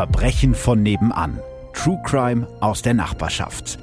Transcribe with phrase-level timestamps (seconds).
[0.00, 1.40] Verbrechen von nebenan.
[1.74, 3.78] True Crime aus der Nachbarschaft.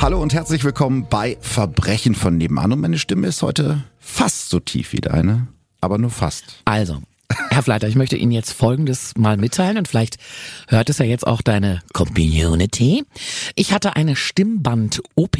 [0.00, 2.70] Hallo und herzlich willkommen bei Verbrechen von nebenan.
[2.70, 5.48] Und meine Stimme ist heute fast so tief wie deine,
[5.80, 6.62] aber nur fast.
[6.66, 7.02] Also,
[7.50, 10.16] Herr Fleiter, ich möchte Ihnen jetzt Folgendes mal mitteilen und vielleicht
[10.68, 13.04] hört es ja jetzt auch deine Community.
[13.54, 15.36] Ich hatte eine Stimmband-OP.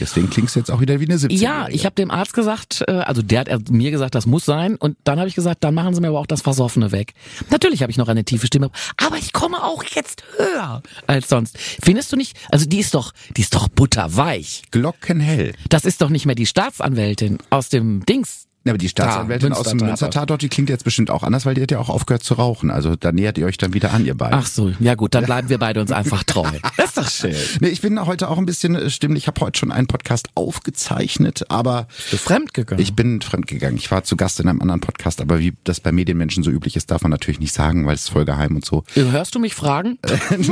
[0.00, 2.84] Deswegen klingst du jetzt auch wieder wie eine 17 Ja, ich habe dem Arzt gesagt,
[2.88, 5.74] äh, also der hat mir gesagt, das muss sein und dann habe ich gesagt, dann
[5.74, 7.12] machen Sie mir aber auch das Versoffene weg.
[7.50, 11.58] Natürlich habe ich noch eine tiefe Stimme, aber ich komme auch jetzt höher als sonst.
[11.58, 12.36] Findest du nicht?
[12.50, 14.62] Also die ist doch, die ist doch butterweich.
[14.70, 15.52] Glockenhell.
[15.68, 18.45] Das ist doch nicht mehr die Staatsanwältin aus dem Dings.
[18.66, 20.42] Ja, aber die Staatsanwältin Da, aus dem Münster-Tatort.
[20.42, 22.70] Die klingt jetzt bestimmt auch anders, weil die hat ja auch aufgehört zu rauchen.
[22.70, 24.38] Also da nähert ihr euch dann wieder an, ihr beiden.
[24.38, 26.46] Ach so, ja gut, dann bleiben wir beide uns einfach treu.
[26.76, 27.36] Das ist doch schön.
[27.60, 29.24] Nee, ich bin heute auch ein bisschen äh, stimmlich.
[29.24, 32.82] Ich habe heute schon einen Podcast aufgezeichnet, aber Du fremdgegangen.
[32.82, 33.76] ich bin fremdgegangen.
[33.76, 36.76] Ich war zu Gast in einem anderen Podcast, aber wie das bei Medienmenschen so üblich
[36.76, 38.84] ist, darf man natürlich nicht sagen, weil es ist voll geheim und so.
[38.94, 39.98] Hörst du mich fragen?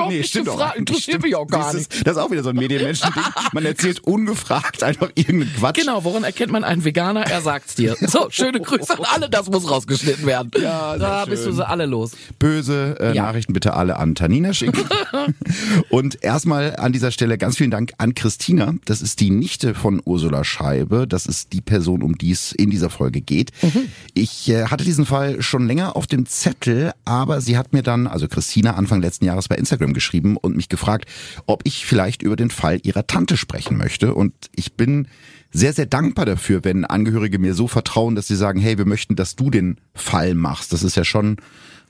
[0.09, 0.57] Nee, stimmt doch.
[0.59, 2.07] fragen, interessiert mich auch gar nicht.
[2.07, 3.23] Das ist auch wieder so ein Medienmenschen-Ding.
[3.53, 5.81] Man erzählt ungefragt einfach irgendeinen Quatsch.
[5.81, 7.23] Genau, woran erkennt man einen Veganer?
[7.27, 7.97] Er sagt's dir.
[8.15, 10.51] So, schöne Grüße an alle, das muss rausgeschnitten werden.
[10.61, 12.13] Ja, da bist du sie alle los.
[12.39, 13.25] Böse äh, Ja.
[13.25, 14.85] Nachrichten bitte alle an Tanina schicken.
[15.91, 18.75] und erstmal an dieser Stelle ganz vielen Dank an Christina.
[18.85, 21.07] Das ist die Nichte von Ursula Scheibe.
[21.09, 23.51] Das ist die Person, um die es in dieser Folge geht.
[24.13, 28.07] Ich äh, hatte diesen Fall schon länger auf dem Zettel, aber sie hat mir dann,
[28.07, 31.07] also Christina, Anfang letzten Jahres bei Instagram geschrieben und mich gefragt,
[31.47, 34.15] ob ich vielleicht über den Fall ihrer Tante sprechen möchte.
[34.15, 35.09] Und ich bin
[35.55, 39.15] sehr, sehr dankbar dafür, wenn Angehörige mir so vertrauen, dass sie sagen, hey, wir möchten,
[39.15, 40.73] dass du den Fall machst.
[40.73, 41.37] Das ist ja schon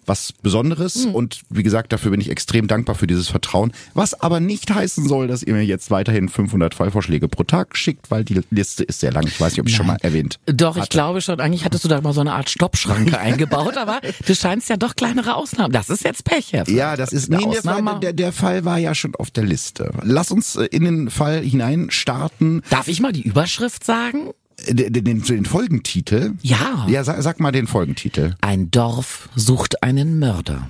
[0.06, 4.40] was Besonderes und wie gesagt, dafür bin ich extrem dankbar für dieses Vertrauen, was aber
[4.40, 8.40] nicht heißen soll, dass ihr mir jetzt weiterhin 500 Fallvorschläge pro Tag schickt, weil die
[8.50, 9.26] Liste ist sehr lang.
[9.26, 10.38] Ich weiß nicht, ob ich schon mal erwähnt.
[10.46, 10.90] Doch, ich hatte.
[10.90, 14.68] glaube schon, eigentlich hattest du da mal so eine Art Stoppschranke eingebaut, aber du scheinst
[14.68, 15.72] ja doch kleinere Ausnahmen.
[15.72, 16.68] Das ist jetzt Pech, Herr.
[16.68, 17.90] Ja, das ist Eine nee, der, Ausnahme.
[17.92, 19.90] Fall, der, der Fall war ja schon auf der Liste.
[20.02, 22.62] Lass uns äh, in den Fall hinein starten.
[22.70, 24.30] Darf ich mal die Überschrift sagen?
[24.66, 26.32] Äh, Den, den, den Folgentitel.
[26.42, 26.86] Ja.
[26.88, 28.34] Ja, sag, sag mal den Folgentitel.
[28.40, 30.68] Ein Dorf sucht einen Mörder.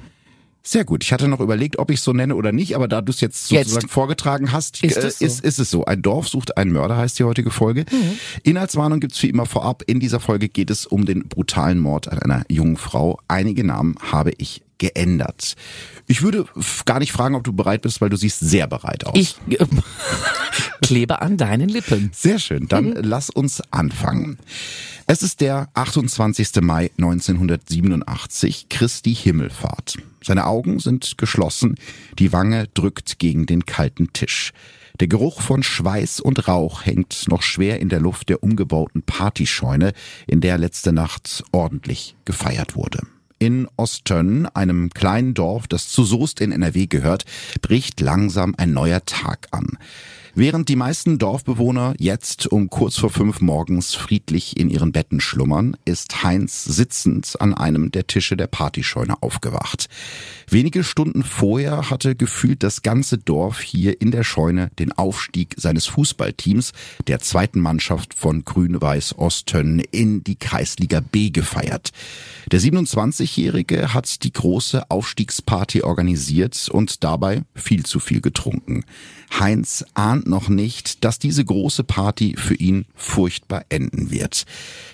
[0.66, 1.04] Sehr gut.
[1.04, 3.20] Ich hatte noch überlegt, ob ich es so nenne oder nicht, aber da du es
[3.20, 3.68] jetzt Jetzt.
[3.68, 5.24] sozusagen vorgetragen hast, Ist äh, es so.
[5.26, 5.84] ist, ist es so.
[5.84, 7.84] Ein Dorf sucht einen Mörder, heißt die heutige Folge.
[7.92, 8.18] Mhm.
[8.44, 9.82] Inhaltswarnung gibt's wie immer vorab.
[9.86, 13.18] In dieser Folge geht es um den brutalen Mord an einer jungen Frau.
[13.28, 15.54] Einige Namen habe ich geändert.
[16.06, 16.46] Ich würde
[16.84, 19.14] gar nicht fragen, ob du bereit bist, weil du siehst sehr bereit aus.
[19.16, 19.64] Ich äh,
[20.82, 22.10] klebe an deinen Lippen.
[22.14, 22.68] Sehr schön.
[22.68, 22.96] Dann Mhm.
[23.02, 24.38] lass uns anfangen.
[25.06, 26.60] Es ist der 28.
[26.62, 29.96] Mai 1987, Christi Himmelfahrt.
[30.22, 31.74] Seine Augen sind geschlossen,
[32.18, 34.52] die Wange drückt gegen den kalten Tisch.
[35.00, 39.92] Der Geruch von Schweiß und Rauch hängt noch schwer in der Luft der umgebauten Partyscheune,
[40.26, 43.00] in der letzte Nacht ordentlich gefeiert wurde.
[43.44, 47.26] In Ostönn, einem kleinen Dorf, das zu Soest in NRW gehört,
[47.60, 49.76] bricht langsam ein neuer Tag an.
[50.36, 55.76] Während die meisten Dorfbewohner jetzt um kurz vor fünf morgens friedlich in ihren Betten schlummern,
[55.84, 59.88] ist Heinz sitzend an einem der Tische der Partyscheune aufgewacht.
[60.50, 65.86] Wenige Stunden vorher hatte gefühlt das ganze Dorf hier in der Scheune den Aufstieg seines
[65.86, 66.72] Fußballteams,
[67.06, 71.92] der zweiten Mannschaft von Grün-Weiß Ostönn, in die Kreisliga B gefeiert.
[72.50, 78.84] Der 27-Jährige hat die große Aufstiegsparty organisiert und dabei viel zu viel getrunken.
[79.38, 84.44] Heinz ahnt noch nicht, dass diese große Party für ihn furchtbar enden wird.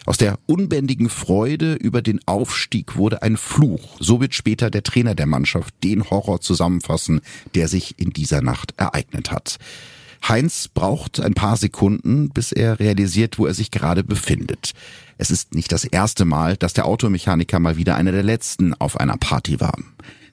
[0.07, 3.97] Aus der unbändigen Freude über den Aufstieg wurde ein Fluch.
[4.01, 7.21] So wird später der Trainer der Mannschaft den Horror zusammenfassen,
[7.55, 9.59] der sich in dieser Nacht ereignet hat.
[10.29, 14.73] Heinz braucht ein paar Sekunden, bis er realisiert, wo er sich gerade befindet.
[15.19, 18.99] Es ist nicht das erste Mal, dass der Automechaniker mal wieder einer der letzten auf
[18.99, 19.77] einer Party war.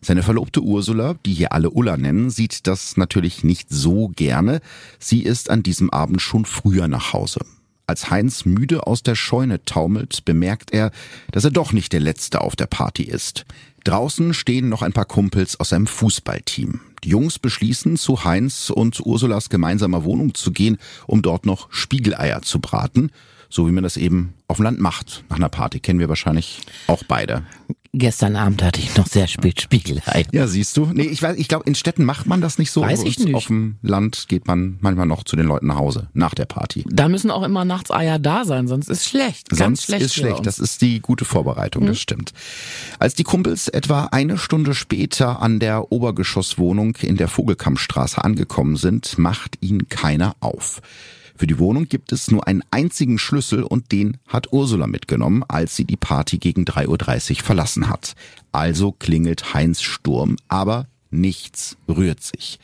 [0.07, 4.61] Seine Verlobte Ursula, die hier alle Ulla nennen, sieht das natürlich nicht so gerne.
[4.99, 7.41] Sie ist an diesem Abend schon früher nach Hause.
[7.87, 10.91] Als Heinz müde aus der Scheune taumelt, bemerkt er,
[11.33, 13.45] dass er doch nicht der Letzte auf der Party ist.
[13.83, 16.79] Draußen stehen noch ein paar Kumpels aus seinem Fußballteam.
[17.03, 22.41] Die Jungs beschließen, zu Heinz und Ursulas gemeinsamer Wohnung zu gehen, um dort noch Spiegeleier
[22.43, 23.11] zu braten.
[23.49, 25.23] So wie man das eben auf dem Land macht.
[25.29, 27.43] Nach einer Party kennen wir wahrscheinlich auch beide.
[27.97, 30.25] Gestern Abend hatte ich noch sehr spät Spiegelei.
[30.31, 30.85] Ja, siehst du.
[30.85, 32.81] Nee, ich weiß, ich glaube, in Städten macht man das nicht so.
[32.81, 33.33] Weiß ich nicht.
[33.33, 36.85] Auf dem Land geht man manchmal noch zu den Leuten nach Hause, nach der Party.
[36.89, 39.49] Da müssen auch immer nachts Eier da sein, sonst ist schlecht.
[39.49, 40.45] Ganz Sonst schlecht ist schlecht.
[40.45, 42.33] Das ist die gute Vorbereitung, das stimmt.
[42.99, 49.17] Als die Kumpels etwa eine Stunde später an der Obergeschosswohnung in der Vogelkammstraße angekommen sind,
[49.17, 50.81] macht ihnen keiner auf.
[51.37, 55.75] Für die Wohnung gibt es nur einen einzigen Schlüssel und den hat Ursula mitgenommen, als
[55.75, 58.15] sie die Party gegen 3.30 Uhr verlassen hat.
[58.51, 62.59] Also klingelt Heinz Sturm, aber nichts rührt sich.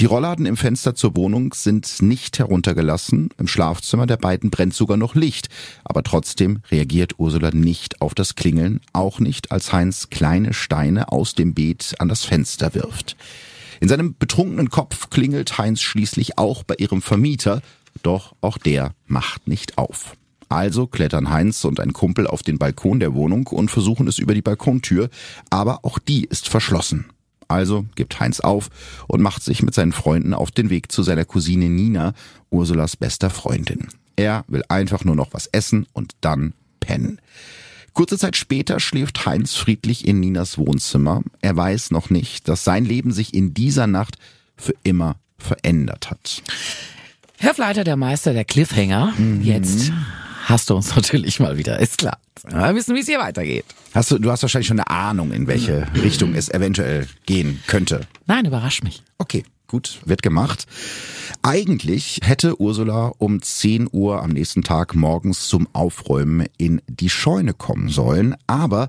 [0.00, 3.28] Die Rollladen im Fenster zur Wohnung sind nicht heruntergelassen.
[3.36, 5.48] Im Schlafzimmer der beiden brennt sogar noch Licht.
[5.84, 11.34] Aber trotzdem reagiert Ursula nicht auf das Klingeln, auch nicht, als Heinz kleine Steine aus
[11.34, 13.16] dem Beet an das Fenster wirft.
[13.80, 17.62] In seinem betrunkenen Kopf klingelt Heinz schließlich auch bei ihrem Vermieter,
[18.02, 20.16] doch auch der macht nicht auf.
[20.48, 24.34] Also klettern Heinz und ein Kumpel auf den Balkon der Wohnung und versuchen es über
[24.34, 25.10] die Balkontür,
[25.50, 27.06] aber auch die ist verschlossen.
[27.48, 28.68] Also gibt Heinz auf
[29.06, 32.14] und macht sich mit seinen Freunden auf den Weg zu seiner Cousine Nina,
[32.50, 33.88] Ursulas bester Freundin.
[34.16, 37.20] Er will einfach nur noch was essen und dann pennen.
[37.94, 41.22] Kurze Zeit später schläft Heinz friedlich in Ninas Wohnzimmer.
[41.40, 44.18] Er weiß noch nicht, dass sein Leben sich in dieser Nacht
[44.56, 46.42] für immer verändert hat.
[47.40, 49.14] Herr Fleiter, der Meister der Cliffhanger.
[49.16, 49.42] Mhm.
[49.42, 49.92] Jetzt
[50.46, 52.18] hast du uns natürlich mal wieder, ist klar.
[52.48, 53.64] Wir wissen, wie es hier weitergeht.
[53.94, 58.06] Hast du, du hast wahrscheinlich schon eine Ahnung, in welche Richtung es eventuell gehen könnte.
[58.26, 59.02] Nein, überrasch mich.
[59.18, 60.66] Okay, gut, wird gemacht.
[61.42, 67.54] Eigentlich hätte Ursula um 10 Uhr am nächsten Tag morgens zum Aufräumen in die Scheune
[67.54, 68.88] kommen sollen, aber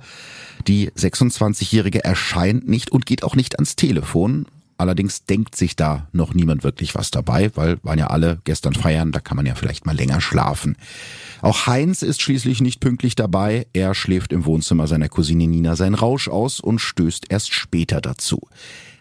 [0.68, 4.48] die 26-Jährige erscheint nicht und geht auch nicht ans Telefon,
[4.80, 9.12] Allerdings denkt sich da noch niemand wirklich was dabei, weil waren ja alle gestern feiern,
[9.12, 10.78] da kann man ja vielleicht mal länger schlafen.
[11.42, 13.68] Auch Heinz ist schließlich nicht pünktlich dabei.
[13.74, 18.48] Er schläft im Wohnzimmer seiner Cousine Nina seinen Rausch aus und stößt erst später dazu.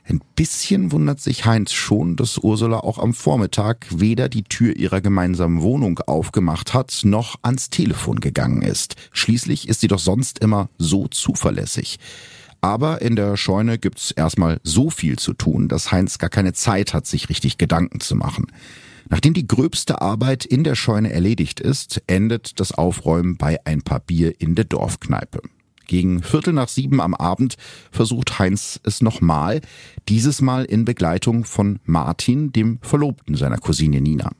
[0.04, 5.00] Ein bisschen wundert sich Heinz schon, dass Ursula auch am Vormittag weder die Tür ihrer
[5.00, 8.96] gemeinsamen Wohnung aufgemacht hat, noch ans Telefon gegangen ist.
[9.12, 12.00] Schließlich ist sie doch sonst immer so zuverlässig.
[12.60, 16.92] Aber in der Scheune gibt's erstmal so viel zu tun, dass Heinz gar keine Zeit
[16.92, 18.46] hat, sich richtig Gedanken zu machen.
[19.08, 24.00] Nachdem die gröbste Arbeit in der Scheune erledigt ist, endet das Aufräumen bei ein paar
[24.00, 25.40] Bier in der Dorfkneipe.
[25.86, 27.56] Gegen Viertel nach sieben am Abend
[27.90, 29.62] versucht Heinz es nochmal,
[30.08, 34.30] dieses Mal in Begleitung von Martin, dem Verlobten seiner Cousine Nina.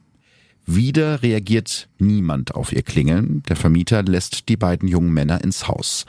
[0.67, 3.43] Wieder reagiert niemand auf ihr Klingeln.
[3.49, 6.05] Der Vermieter lässt die beiden jungen Männer ins Haus.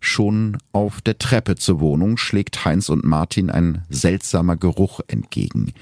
[0.00, 5.74] Schon auf der Treppe zur Wohnung schlägt Heinz und Martin ein seltsamer Geruch entgegen.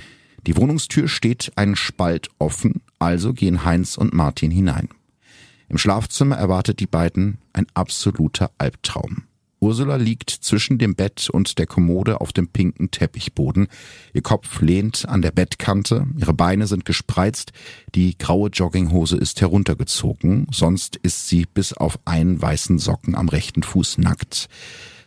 [0.47, 4.88] Die Wohnungstür steht einen Spalt offen, also gehen Heinz und Martin hinein.
[5.69, 9.28] Im Schlafzimmer erwartet die beiden ein absoluter Albtraum.
[9.61, 13.69] Ursula liegt zwischen dem Bett und der Kommode auf dem pinken Teppichboden.
[14.13, 17.53] Ihr Kopf lehnt an der Bettkante, ihre Beine sind gespreizt,
[17.95, 23.63] die graue Jogginghose ist heruntergezogen, sonst ist sie bis auf einen weißen Socken am rechten
[23.63, 24.49] Fuß nackt.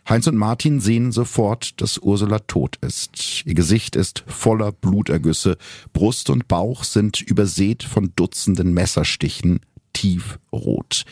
[0.08, 3.44] Heinz und Martin sehen sofort, dass Ursula tot ist.
[3.46, 5.56] Ihr Gesicht ist voller Blutergüsse,
[5.92, 9.60] Brust und Bauch sind übersät von Dutzenden Messerstichen,
[9.92, 11.04] tiefrot.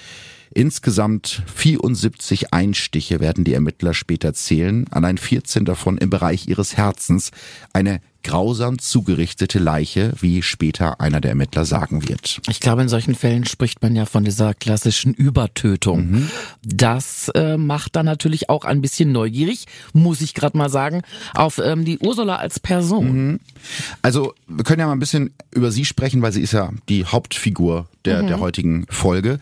[0.52, 7.30] Insgesamt 74 Einstiche werden die Ermittler später zählen, allein 14 davon im Bereich ihres Herzens.
[7.72, 12.40] Eine grausam zugerichtete Leiche, wie später einer der Ermittler sagen wird.
[12.48, 16.10] Ich glaube, in solchen Fällen spricht man ja von dieser klassischen Übertötung.
[16.10, 16.30] Mhm.
[16.62, 21.02] Das äh, macht dann natürlich auch ein bisschen neugierig, muss ich gerade mal sagen,
[21.34, 23.12] auf ähm, die Ursula als Person.
[23.12, 23.40] Mhm.
[24.02, 27.04] Also wir können ja mal ein bisschen über sie sprechen, weil sie ist ja die
[27.04, 28.26] Hauptfigur der, mhm.
[28.28, 29.40] der heutigen Folge.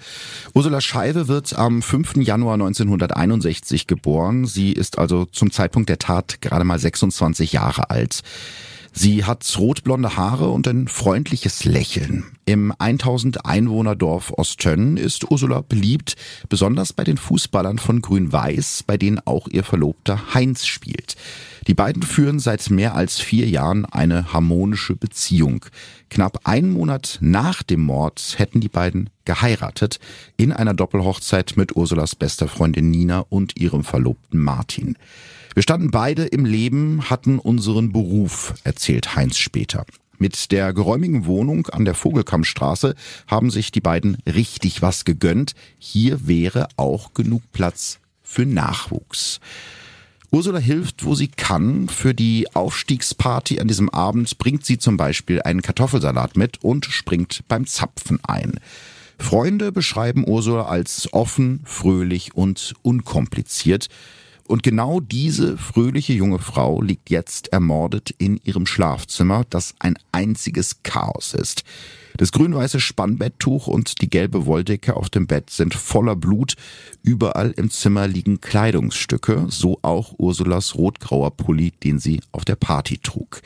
[0.54, 2.16] Ursula Scheibe wird am 5.
[2.16, 4.46] Januar 1961 geboren.
[4.46, 8.22] Sie ist also zum Zeitpunkt der Tat gerade mal 26 Jahre alt.
[9.00, 12.24] Sie hat rotblonde Haare und ein freundliches Lächeln.
[12.46, 16.16] Im 1000 Einwohnerdorf Ostönn ist Ursula beliebt,
[16.48, 21.14] besonders bei den Fußballern von Grün-Weiß, bei denen auch ihr Verlobter Heinz spielt.
[21.68, 25.64] Die beiden führen seit mehr als vier Jahren eine harmonische Beziehung.
[26.10, 30.00] Knapp einen Monat nach dem Mord hätten die beiden geheiratet
[30.38, 34.96] in einer Doppelhochzeit mit Ursulas bester Freundin Nina und ihrem Verlobten Martin.
[35.52, 39.84] Wir standen beide im Leben, hatten unseren Beruf, erzählt Heinz später.
[40.16, 42.94] Mit der geräumigen Wohnung an der Vogelkammstraße
[43.26, 45.54] haben sich die beiden richtig was gegönnt.
[45.78, 49.40] Hier wäre auch genug Platz für Nachwuchs.
[50.30, 51.88] Ursula hilft, wo sie kann.
[51.90, 57.44] Für die Aufstiegsparty an diesem Abend bringt sie zum Beispiel einen Kartoffelsalat mit und springt
[57.48, 58.58] beim Zapfen ein.
[59.18, 63.88] Freunde beschreiben Ursula als offen, fröhlich und unkompliziert.
[64.46, 70.82] Und genau diese fröhliche junge Frau liegt jetzt ermordet in ihrem Schlafzimmer, das ein einziges
[70.82, 71.64] Chaos ist.
[72.16, 76.54] Das grün-weiße Spannbetttuch und die gelbe Wolldecke auf dem Bett sind voller Blut.
[77.02, 82.98] Überall im Zimmer liegen Kleidungsstücke, so auch Ursulas rotgrauer Pulli, den sie auf der Party
[82.98, 83.42] trug.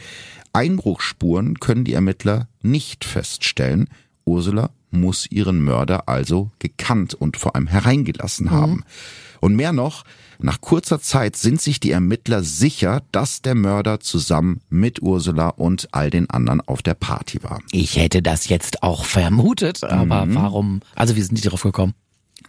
[0.53, 3.89] Einbruchspuren können die Ermittler nicht feststellen
[4.25, 8.85] Ursula muss ihren Mörder also gekannt und vor allem hereingelassen haben.
[9.41, 10.05] Und mehr noch,
[10.39, 15.89] nach kurzer Zeit sind sich die Ermittler sicher, dass der Mörder zusammen mit Ursula und
[15.93, 17.61] all den anderen auf der Party war.
[17.71, 20.81] Ich hätte das jetzt auch vermutet, aber warum?
[20.95, 21.95] Also wie sind die darauf gekommen?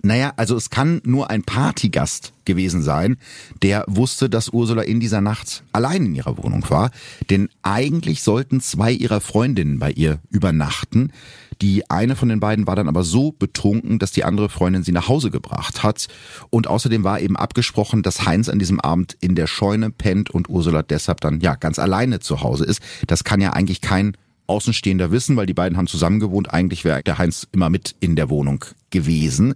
[0.05, 3.15] Naja, also es kann nur ein Partygast gewesen sein,
[3.61, 6.91] der wusste, dass Ursula in dieser Nacht allein in ihrer Wohnung war.
[7.29, 11.13] Denn eigentlich sollten zwei ihrer Freundinnen bei ihr übernachten.
[11.61, 14.91] Die eine von den beiden war dann aber so betrunken, dass die andere Freundin sie
[14.91, 16.07] nach Hause gebracht hat.
[16.49, 20.49] Und außerdem war eben abgesprochen, dass Heinz an diesem Abend in der Scheune pennt und
[20.49, 22.81] Ursula deshalb dann ja ganz alleine zu Hause ist.
[23.07, 26.53] Das kann ja eigentlich kein Außenstehender wissen, weil die beiden haben zusammen gewohnt.
[26.53, 29.55] Eigentlich wäre der Heinz immer mit in der Wohnung gewesen.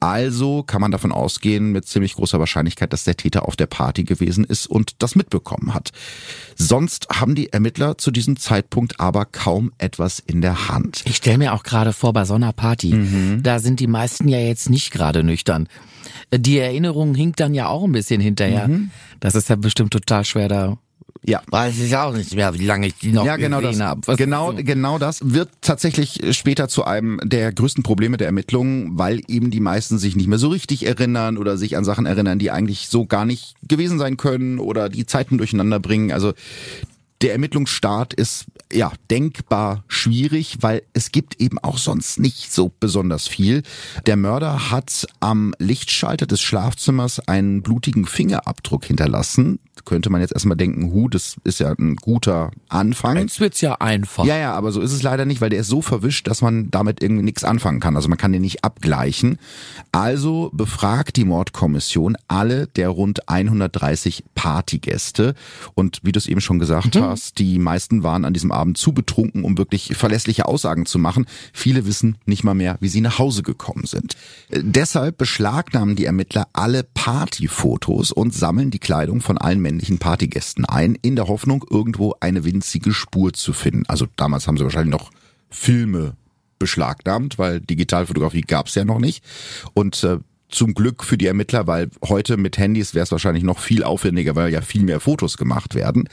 [0.00, 4.04] Also kann man davon ausgehen, mit ziemlich großer Wahrscheinlichkeit, dass der Täter auf der Party
[4.04, 5.90] gewesen ist und das mitbekommen hat.
[6.56, 11.02] Sonst haben die Ermittler zu diesem Zeitpunkt aber kaum etwas in der Hand.
[11.06, 14.38] Ich stelle mir auch gerade vor, bei so einer Party, da sind die meisten ja
[14.38, 15.68] jetzt nicht gerade nüchtern.
[16.34, 18.70] Die Erinnerung hinkt dann ja auch ein bisschen hinterher.
[19.20, 20.78] Das ist ja bestimmt total schwer da.
[21.24, 21.42] Ja.
[21.50, 23.70] Weiß ich auch nicht mehr, wie lange ich die noch Ja, genau das.
[23.70, 24.16] gesehen habe.
[24.16, 29.50] Genau, genau das wird tatsächlich später zu einem der größten Probleme der Ermittlungen, weil eben
[29.50, 32.88] die meisten sich nicht mehr so richtig erinnern oder sich an Sachen erinnern, die eigentlich
[32.88, 36.12] so gar nicht gewesen sein können oder die Zeiten durcheinander bringen.
[36.12, 36.32] Also
[37.20, 43.26] der Ermittlungsstart ist ja denkbar schwierig, weil es gibt eben auch sonst nicht so besonders
[43.26, 43.62] viel.
[44.06, 49.58] Der Mörder hat am Lichtschalter des Schlafzimmers einen blutigen Fingerabdruck hinterlassen.
[49.84, 53.16] Könnte man jetzt erstmal denken, hu, das ist ja ein guter Anfang.
[53.16, 54.24] Jetzt wird's ja einfach.
[54.24, 56.70] Ja, ja, aber so ist es leider nicht, weil der ist so verwischt, dass man
[56.70, 57.96] damit irgendwie nichts anfangen kann.
[57.96, 59.38] Also man kann den nicht abgleichen.
[59.92, 65.34] Also befragt die Mordkommission alle der rund 130 Partygäste.
[65.74, 68.92] Und wie du es eben schon gesagt hast, die meisten waren an diesem Abend zu
[68.92, 71.26] betrunken, um wirklich verlässliche Aussagen zu machen.
[71.52, 74.16] Viele wissen nicht mal mehr, wie sie nach Hause gekommen sind.
[74.50, 80.96] Deshalb beschlagnahmen die Ermittler alle Partyfotos und sammeln die Kleidung von allen männlichen Partygästen ein,
[81.02, 83.84] in der Hoffnung, irgendwo eine winzige Spur zu finden.
[83.86, 85.10] Also damals haben sie wahrscheinlich noch
[85.50, 86.16] Filme
[86.58, 89.22] beschlagnahmt, weil Digitalfotografie gab's ja noch nicht.
[89.74, 93.58] Und äh, zum Glück für die Ermittler, weil heute mit Handys wäre es wahrscheinlich noch
[93.58, 96.08] viel aufwendiger, weil ja viel mehr Fotos gemacht werden.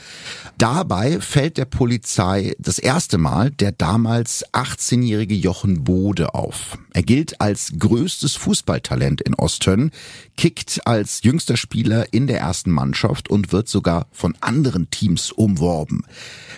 [0.57, 6.77] Dabei fällt der Polizei das erste Mal der damals 18-jährige Jochen Bode auf.
[6.93, 9.91] Er gilt als größtes Fußballtalent in Osttönn,
[10.37, 16.05] kickt als jüngster Spieler in der ersten Mannschaft und wird sogar von anderen Teams umworben.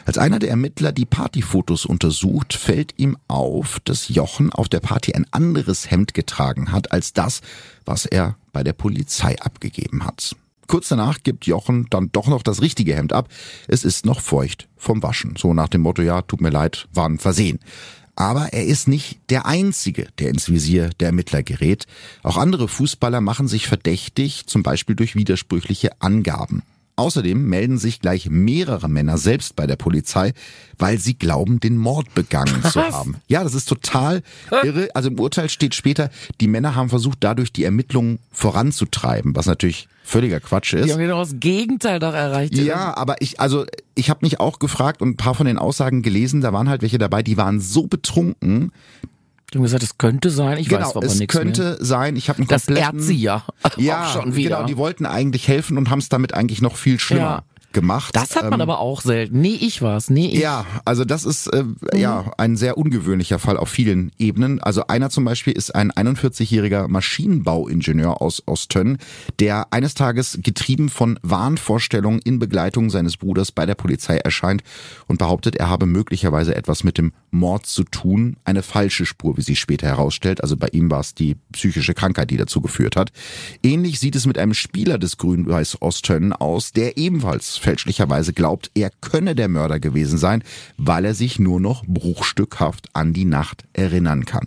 [0.05, 5.13] Als einer der Ermittler die Partyfotos untersucht, fällt ihm auf, dass Jochen auf der Party
[5.13, 7.41] ein anderes Hemd getragen hat als das,
[7.83, 10.35] was er bei der Polizei abgegeben hat.
[10.67, 13.29] Kurz danach gibt Jochen dann doch noch das richtige Hemd ab.
[13.67, 15.35] Es ist noch feucht vom Waschen.
[15.37, 17.59] So nach dem Motto, ja, tut mir leid, war ein Versehen.
[18.15, 21.85] Aber er ist nicht der Einzige, der ins Visier der Ermittler gerät.
[22.23, 26.63] Auch andere Fußballer machen sich verdächtig, zum Beispiel durch widersprüchliche Angaben.
[26.97, 30.33] Außerdem melden sich gleich mehrere Männer selbst bei der Polizei,
[30.79, 32.91] weil sie glauben, den Mord begangen zu Was?
[32.93, 33.17] haben.
[33.27, 34.23] Ja, das ist total
[34.63, 34.89] irre.
[34.95, 36.09] Also im Urteil steht später,
[36.41, 40.85] die Männer haben versucht, dadurch die Ermittlungen voranzutreiben, was natürlich völliger Quatsch ist.
[40.85, 42.55] Die haben genau das Gegenteil doch erreicht.
[42.55, 46.01] Ja, aber ich, also ich habe mich auch gefragt und ein paar von den Aussagen
[46.01, 48.71] gelesen, da waren halt welche dabei, die waren so betrunken.
[49.51, 50.57] Du hast gesagt, es könnte sein.
[50.57, 51.43] Ich Genau, weiß aber es nichts mehr.
[51.43, 52.99] könnte sein, ich habe einen Das kompletten...
[52.99, 53.43] Erzieher.
[53.77, 54.57] Ja, auch schon wieder.
[54.57, 57.43] genau, die wollten eigentlich helfen und haben es damit eigentlich noch viel schlimmer Ja.
[57.77, 58.15] Gemacht.
[58.15, 59.39] das hat man Ähm, aber auch selten.
[59.39, 60.09] Nee, ich war's.
[60.09, 60.39] Nee, ich.
[60.39, 64.59] Ja, also das ist äh, ja ein sehr ungewöhnlicher Fall auf vielen Ebenen.
[64.59, 68.97] Also einer zum Beispiel ist ein 41-jähriger Maschinenbauingenieur aus Ostönn,
[69.39, 74.63] der eines Tages getrieben von Wahnvorstellungen in Begleitung seines Bruders bei der Polizei erscheint
[75.07, 78.37] und behauptet, er habe möglicherweise etwas mit dem Mord zu tun.
[78.43, 80.41] Eine falsche Spur, wie sich später herausstellt.
[80.41, 83.11] Also bei ihm war es die psychische Krankheit, die dazu geführt hat.
[83.61, 88.91] Ähnlich sieht es mit einem Spieler des Grün-Weiß Ostönn aus, der ebenfalls fälschlicherweise glaubt, er
[89.01, 90.41] könne der Mörder gewesen sein,
[90.77, 94.45] weil er sich nur noch bruchstückhaft an die Nacht erinnern kann.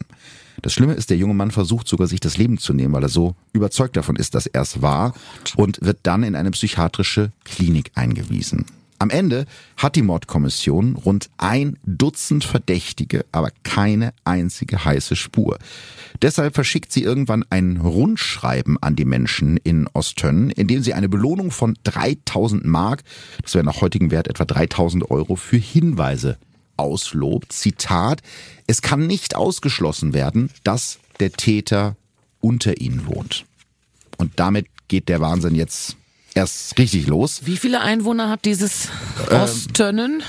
[0.63, 3.11] Das Schlimme ist, der junge Mann versucht sogar sich das Leben zu nehmen, weil er
[3.11, 5.13] so überzeugt davon ist, dass er es war
[5.55, 8.65] und wird dann in eine psychiatrische Klinik eingewiesen.
[9.01, 9.47] Am Ende
[9.79, 15.59] hat die Mordkommission rund ein Dutzend Verdächtige, aber keine einzige heiße Spur.
[16.21, 21.09] Deshalb verschickt sie irgendwann ein Rundschreiben an die Menschen in Ostönn, in dem sie eine
[21.09, 23.03] Belohnung von 3000 Mark,
[23.43, 26.37] das wäre nach heutigem Wert etwa 3000 Euro, für Hinweise
[26.77, 27.55] auslobt.
[27.55, 28.21] Zitat,
[28.67, 31.97] es kann nicht ausgeschlossen werden, dass der Täter
[32.41, 33.47] unter ihnen wohnt.
[34.19, 35.97] Und damit geht der Wahnsinn jetzt
[36.35, 37.43] erst richtig los.
[37.45, 38.89] Wie viele Einwohner hat dieses
[39.31, 40.23] Ähm, Ostönnen?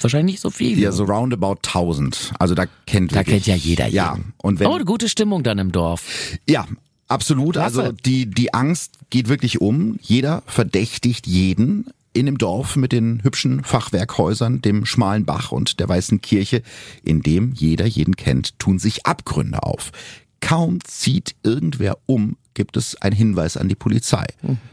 [0.00, 0.78] Wahrscheinlich nicht so viel.
[0.78, 2.32] Ja, so roundabout 1000.
[2.38, 3.96] Also da kennt da wirklich, kennt ja jeder jeden.
[3.96, 6.04] Ja, und wenn oh, eine gute Stimmung dann im Dorf.
[6.48, 6.66] Ja,
[7.08, 7.54] absolut.
[7.54, 7.82] Klasse.
[7.82, 9.98] Also die, die Angst geht wirklich um.
[10.00, 11.86] Jeder verdächtigt jeden.
[12.14, 16.62] In dem Dorf mit den hübschen Fachwerkhäusern, dem schmalen Bach und der weißen Kirche,
[17.02, 19.92] in dem jeder jeden kennt, tun sich Abgründe auf.
[20.40, 24.26] Kaum zieht irgendwer um, gibt es einen Hinweis an die Polizei.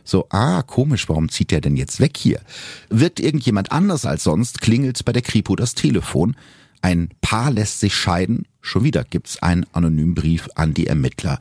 [0.04, 2.42] So, ah, komisch, warum zieht der denn jetzt weg hier?
[2.90, 6.36] Wirkt irgendjemand anders als sonst, klingelt bei der Kripo das Telefon.
[6.82, 8.48] Ein Paar lässt sich scheiden.
[8.62, 11.40] Schon wieder gibt's einen anonymen Brief an die Ermittler.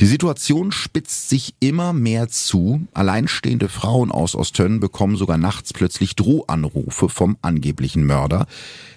[0.00, 2.86] Die Situation spitzt sich immer mehr zu.
[2.94, 8.46] Alleinstehende Frauen aus Ostönn bekommen sogar nachts plötzlich Drohanrufe vom angeblichen Mörder.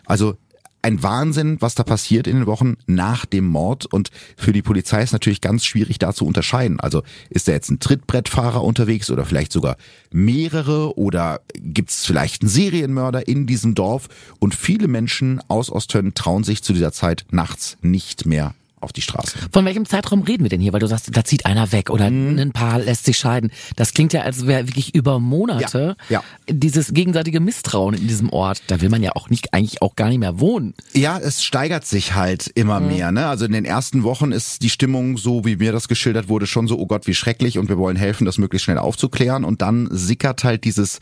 [0.06, 0.38] Also
[0.86, 3.88] ein Wahnsinn, was da passiert in den Wochen nach dem Mord.
[3.88, 6.80] Und für die Polizei ist natürlich ganz schwierig da zu unterscheiden.
[6.80, 7.02] Also
[7.32, 9.78] ist da jetzt ein Trittbrettfahrer unterwegs oder vielleicht sogar
[10.12, 14.10] mehrere oder gibt es vielleicht einen Serienmörder in diesem Dorf?
[14.38, 19.02] Und viele Menschen aus Osttönn trauen sich zu dieser Zeit nachts nicht mehr auf die
[19.02, 19.38] Straße.
[19.52, 20.74] Von welchem Zeitraum reden wir denn hier?
[20.74, 22.38] Weil du sagst, da zieht einer weg oder Mhm.
[22.40, 23.52] ein Paar lässt sich scheiden.
[23.76, 26.24] Das klingt ja, als wäre wirklich über Monate Ja, ja.
[26.50, 28.62] dieses gegenseitige Misstrauen in diesem Ort.
[28.68, 30.74] Da will man ja auch nicht, eigentlich auch gar nicht mehr wohnen.
[30.94, 33.12] Ja, es steigert sich halt immer mehr.
[33.12, 33.28] Ne?
[33.28, 36.68] Also in den ersten Wochen ist die Stimmung, so wie mir das geschildert wurde, schon
[36.68, 39.44] so, oh Gott, wie schrecklich und wir wollen helfen, das möglichst schnell aufzuklären.
[39.44, 41.00] Und dann sickert halt dieses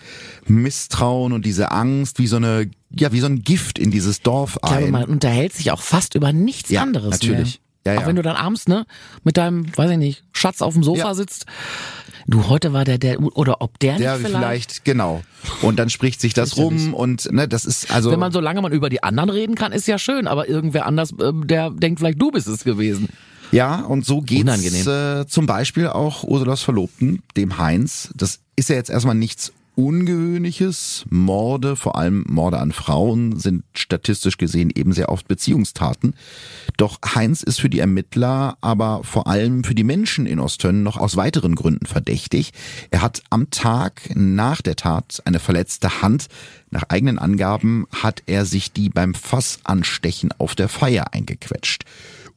[0.48, 4.58] Misstrauen und diese Angst wie so eine, ja, wie so ein Gift in dieses Dorf
[4.64, 4.92] Ich glaube, ein.
[4.92, 7.60] man unterhält sich auch fast über nichts Ja, anderes natürlich.
[7.86, 7.94] mehr.
[7.94, 8.02] Ja, ja.
[8.02, 8.86] Auch wenn du dann abends, ne,
[9.26, 11.14] mit deinem, weiß ich nicht, Schatz auf dem Sofa Ja.
[11.16, 11.46] sitzt.
[12.28, 15.22] Du, heute war der, der, oder ob der der nicht vielleicht, vielleicht, genau.
[15.62, 18.10] Und dann spricht sich das rum und ne, das ist also.
[18.12, 21.12] Wenn man, solange man über die anderen reden kann, ist ja schön, aber irgendwer anders,
[21.22, 23.10] ähm, der denkt vielleicht, du bist es gewesen.
[23.52, 24.88] Ja, und so geht's Unangenehm.
[24.88, 28.10] äh, zum Beispiel auch Ursulas Verlobten, dem Heinz.
[28.16, 31.06] Das ist ja jetzt erstmal nichts Ungewöhnliches.
[31.10, 36.16] Morde, vor allem Morde an Frauen, sind statistisch gesehen eben sehr oft Beziehungstaten.
[36.78, 40.98] Doch Heinz ist für die Ermittler, aber vor allem für die Menschen in Ostönn noch
[40.98, 42.52] aus weiteren Gründen verdächtig.
[42.92, 46.28] Er hat am Tag nach der Tat eine verletzte Hand.
[46.70, 51.86] Nach eigenen Angaben hat er sich die beim Fassanstechen auf der Feier eingequetscht.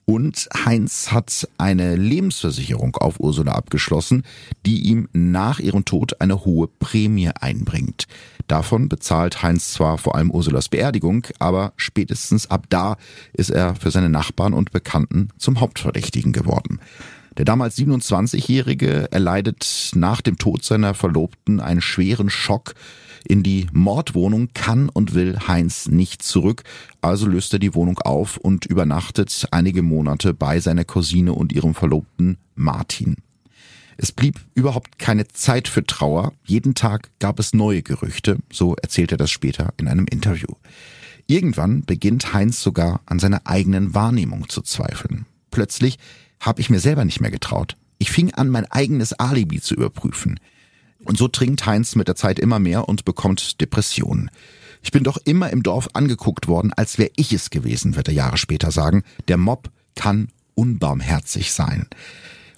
[0.09, 4.23] Und Heinz hat eine Lebensversicherung auf Ursula abgeschlossen,
[4.65, 8.07] die ihm nach ihrem Tod eine hohe Prämie einbringt.
[8.47, 12.97] Davon bezahlt Heinz zwar vor allem Ursulas Beerdigung, aber spätestens ab da
[13.33, 16.79] ist er für seine Nachbarn und Bekannten zum Hauptverdächtigen geworden.
[17.37, 22.75] Der damals 27-Jährige erleidet nach dem Tod seiner Verlobten einen schweren Schock.
[23.29, 26.63] In die Mordwohnung kann und will Heinz nicht zurück,
[27.01, 31.75] also löst er die Wohnung auf und übernachtet einige Monate bei seiner Cousine und ihrem
[31.75, 33.17] Verlobten Martin.
[33.97, 36.35] Es blieb überhaupt keine Zeit für Trauer.
[36.45, 40.55] Jeden Tag gab es neue Gerüchte, so erzählt er das später in einem Interview.
[41.27, 45.27] Irgendwann beginnt Heinz sogar an seiner eigenen Wahrnehmung zu zweifeln.
[45.51, 45.99] Plötzlich
[46.39, 47.77] habe ich mir selber nicht mehr getraut.
[47.99, 50.39] Ich fing an, mein eigenes Alibi zu überprüfen.
[51.07, 54.31] Und so trinkt Heinz mit der Zeit immer mehr und bekommt Depressionen.
[54.83, 58.15] Ich bin doch immer im Dorf angeguckt worden, als wäre ich es gewesen, wird er
[58.15, 59.03] Jahre später sagen.
[59.29, 61.87] Der Mob kann unbarmherzig sein.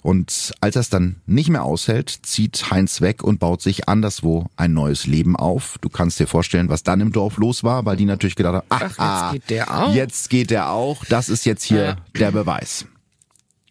[0.01, 4.47] Und als er es dann nicht mehr aushält, zieht Heinz weg und baut sich anderswo
[4.55, 5.77] ein neues Leben auf.
[5.81, 8.91] Du kannst dir vorstellen, was dann im Dorf los war, weil die natürlich gedacht haben,
[8.97, 9.93] Ach, jetzt geht der auch.
[9.93, 11.03] Jetzt geht der auch.
[11.05, 11.97] Das ist jetzt hier Ja.
[12.17, 12.85] der Beweis.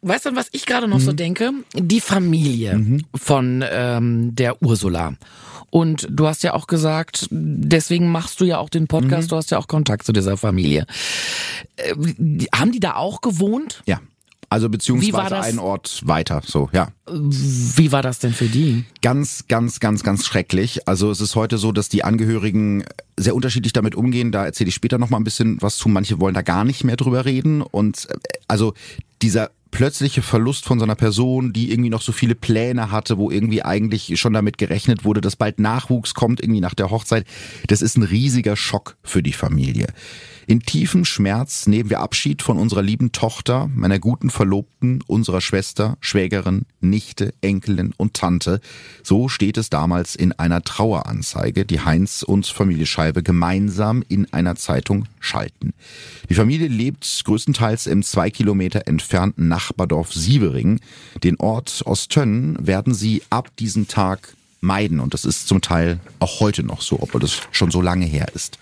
[0.03, 1.03] Weißt du, was ich gerade noch Mhm.
[1.05, 1.51] so denke?
[1.75, 5.15] Die Familie von ähm, der Ursula.
[5.71, 9.29] Und du hast ja auch gesagt, deswegen machst du ja auch den Podcast, Mhm.
[9.31, 10.87] du hast ja auch Kontakt zu dieser Familie.
[11.77, 13.83] Äh, die- haben die da auch gewohnt?
[13.87, 14.01] Ja.
[14.51, 16.89] Also beziehungsweise einen Ort weiter, so, ja.
[17.07, 18.85] Wie war das denn für die?
[19.03, 20.89] Ganz, ganz, ganz, ganz schrecklich.
[20.89, 22.85] Also es ist heute so, dass die Angehörigen
[23.19, 24.33] sehr unterschiedlich damit umgehen.
[24.33, 25.91] Da erzähle ich später noch mal ein bisschen was zu.
[25.91, 27.61] Manche wollen da gar nicht mehr drüber reden.
[27.61, 28.15] Und äh,
[28.49, 28.73] also
[29.21, 33.31] dieser plötzliche Verlust von so einer Person, die irgendwie noch so viele Pläne hatte, wo
[33.31, 37.27] irgendwie eigentlich schon damit gerechnet wurde, dass bald Nachwuchs kommt, irgendwie nach der Hochzeit,
[37.67, 39.87] das ist ein riesiger Schock für die Familie.
[40.49, 45.99] In tiefem Schmerz nehmen wir Abschied von unserer lieben Tochter, meiner guten Verlobten, unserer Schwester,
[46.01, 48.63] Schwägerin, Nichte, Enkelin und Tante.
[49.03, 54.57] So steht es damals in einer Traueranzeige, die Heinz und Familie Scheibe gemeinsam in einer
[54.57, 55.75] Zeitung schalten.
[56.31, 60.81] Die Familie lebt größtenteils im zwei Kilometer entfernten Nachbardorf Sievering.
[61.23, 66.41] Den Ort Ostönn werden sie ab diesem Tag meiden und das ist zum Teil auch
[66.41, 68.59] heute noch so, obwohl das schon so lange her ist.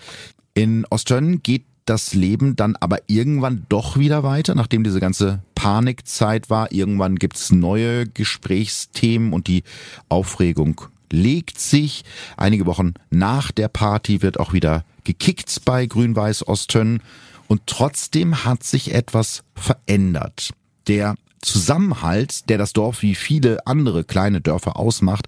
[0.53, 6.49] In Ostönn geht das Leben dann aber irgendwann doch wieder weiter, nachdem diese ganze Panikzeit
[6.49, 6.71] war.
[6.71, 9.63] Irgendwann gibt's neue Gesprächsthemen und die
[10.09, 12.03] Aufregung legt sich.
[12.35, 17.01] Einige Wochen nach der Party wird auch wieder gekickt bei Grün-Weiß Osttönn.
[17.47, 20.51] Und trotzdem hat sich etwas verändert.
[20.87, 25.27] Der Zusammenhalt, der das Dorf wie viele andere kleine Dörfer ausmacht,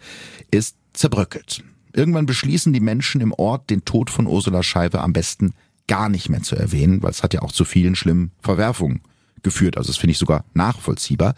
[0.52, 1.63] ist zerbröckelt.
[1.93, 5.54] Irgendwann beschließen die Menschen im Ort, den Tod von Ursula Scheibe am besten
[5.89, 9.02] gar nicht mehr zu erwähnen, weil es hat ja auch zu vielen schlimmen Verwerfungen
[9.41, 9.78] geführt.
[9.78, 11.34] Also das finde ich sogar nachvollziehbar.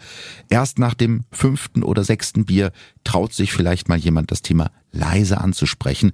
[0.50, 2.70] Erst nach dem fünften oder sechsten Bier
[3.02, 6.12] traut sich vielleicht mal jemand das Thema leise anzusprechen.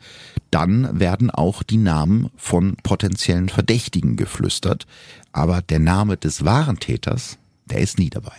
[0.51, 4.87] Dann werden auch die Namen von potenziellen Verdächtigen geflüstert.
[5.33, 8.37] Aber der Name des wahren Täters, der ist nie dabei.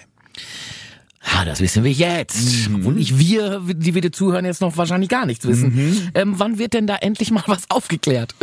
[1.34, 2.70] Ja, das wissen wir jetzt.
[2.70, 2.86] Mhm.
[2.86, 5.76] Und ich, wir, die wir dir zuhören, jetzt noch wahrscheinlich gar nichts wissen.
[5.76, 6.10] Mhm.
[6.14, 8.34] Ähm, wann wird denn da endlich mal was aufgeklärt?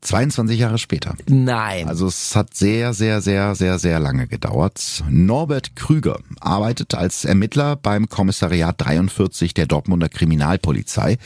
[0.00, 1.14] 22 Jahre später.
[1.26, 1.88] Nein.
[1.88, 5.02] Also es hat sehr, sehr, sehr, sehr, sehr lange gedauert.
[5.08, 11.18] Norbert Krüger arbeitet als Ermittler beim Kommissariat 43 der Dortmunder Kriminalpolizei.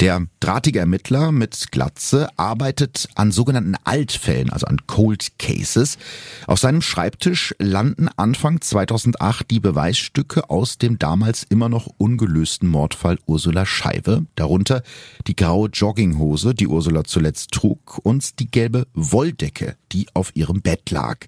[0.00, 5.98] Der drahtige Ermittler mit Glatze arbeitet an sogenannten Altfällen, also an Cold Cases.
[6.46, 13.18] Auf seinem Schreibtisch landen Anfang 2008 die Beweisstücke aus dem damals immer noch ungelösten Mordfall
[13.26, 14.84] Ursula Scheibe, darunter
[15.26, 20.92] die graue Jogginghose, die Ursula zuletzt trug, und die gelbe Wolldecke, die auf ihrem Bett
[20.92, 21.26] lag.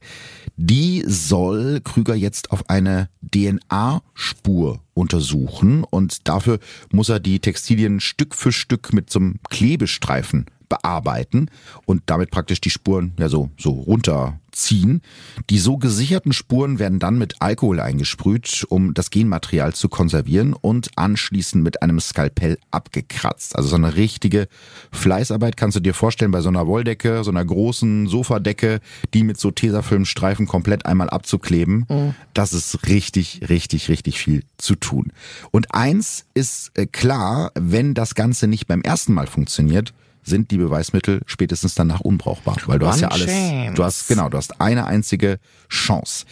[0.56, 5.84] Die soll Krüger jetzt auf eine DNA-Spur untersuchen.
[5.84, 6.60] Und dafür
[6.92, 11.50] muss er die Textilien Stück für Stück mit so einem Klebestreifen bearbeiten
[11.84, 15.02] und damit praktisch die Spuren ja so, so runterziehen.
[15.50, 20.90] Die so gesicherten Spuren werden dann mit Alkohol eingesprüht, um das Genmaterial zu konservieren und
[20.96, 23.56] anschließend mit einem Skalpell abgekratzt.
[23.56, 24.48] Also so eine richtige
[24.92, 28.80] Fleißarbeit kannst du dir vorstellen bei so einer Wolldecke, so einer großen Sofadecke,
[29.12, 31.86] die mit so Tesafilmstreifen komplett einmal abzukleben.
[31.88, 32.14] Mhm.
[32.32, 35.12] Das ist richtig, richtig, richtig viel zu tun.
[35.50, 40.58] Und eins ist äh, klar, wenn das Ganze nicht beim ersten Mal funktioniert, sind die
[40.58, 43.74] Beweismittel spätestens danach unbrauchbar, weil du One hast ja alles, chance.
[43.74, 46.24] du hast genau, du hast eine einzige Chance.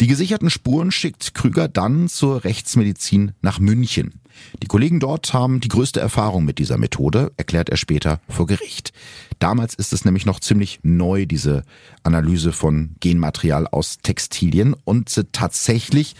[0.00, 4.20] Die gesicherten Spuren schickt Krüger dann zur Rechtsmedizin nach München.
[4.62, 8.92] Die Kollegen dort haben die größte Erfahrung mit dieser Methode, erklärt er später vor Gericht.
[9.38, 11.62] Damals ist es nämlich noch ziemlich neu, diese
[12.02, 16.14] Analyse von Genmaterial aus Textilien und tatsächlich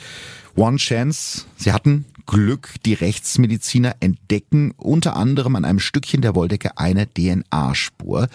[0.57, 6.79] One Chance, sie hatten Glück, die Rechtsmediziner entdecken unter anderem an einem Stückchen der Wolldecke
[6.79, 8.29] eine DNA-Spur.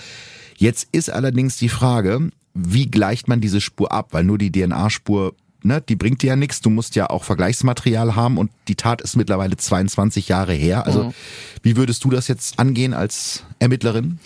[0.57, 4.09] Jetzt ist allerdings die Frage, wie gleicht man diese Spur ab?
[4.11, 6.59] Weil nur die DNA-Spur, ne, die bringt dir ja nichts.
[6.59, 10.85] Du musst ja auch Vergleichsmaterial haben und die Tat ist mittlerweile 22 Jahre her.
[10.85, 11.13] Also, mhm.
[11.63, 14.19] wie würdest du das jetzt angehen als Ermittlerin?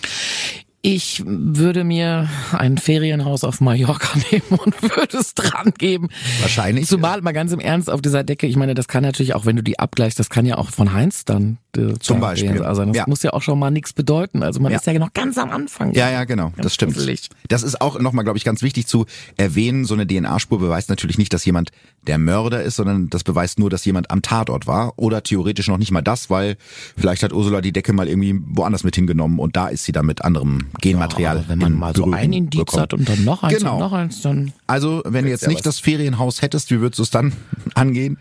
[0.82, 6.08] Ich würde mir ein Ferienhaus auf Mallorca nehmen und würde es dran geben.
[6.40, 6.88] Wahrscheinlich.
[6.88, 9.58] Zumal mal ganz im Ernst auf dieser Decke, ich meine, das kann natürlich auch, wenn
[9.58, 12.54] du die abgleichst, das kann ja auch von Heinz dann äh, zum Beispiel.
[12.54, 12.64] Gehen.
[12.64, 13.04] Also das ja.
[13.08, 14.42] muss ja auch schon mal nichts bedeuten.
[14.42, 14.78] Also man ja.
[14.78, 15.94] ist ja noch ganz am Anfang.
[15.94, 16.52] Ja, ja, genau.
[16.52, 16.94] Ganz das stimmt.
[16.94, 17.30] Gruselig.
[17.50, 19.84] Das ist auch nochmal, glaube ich, ganz wichtig zu erwähnen.
[19.84, 21.72] So eine DNA-Spur beweist natürlich nicht, dass jemand
[22.08, 24.94] der Mörder ist, sondern das beweist nur, dass jemand am Tatort war.
[24.96, 26.56] Oder theoretisch noch nicht mal das, weil
[26.98, 30.06] vielleicht hat Ursula die Decke mal irgendwie woanders mit hingenommen und da ist sie dann
[30.06, 31.38] mit anderem Genmaterial.
[31.38, 32.82] Ja, wenn man mal so ein Indiz bekommen.
[32.82, 33.74] hat und dann noch eins genau.
[33.74, 34.54] und noch eins, dann.
[34.68, 35.64] Also, wenn du jetzt nicht was.
[35.76, 37.34] das Ferienhaus hättest, wie würdest du es dann
[37.76, 38.18] angehen?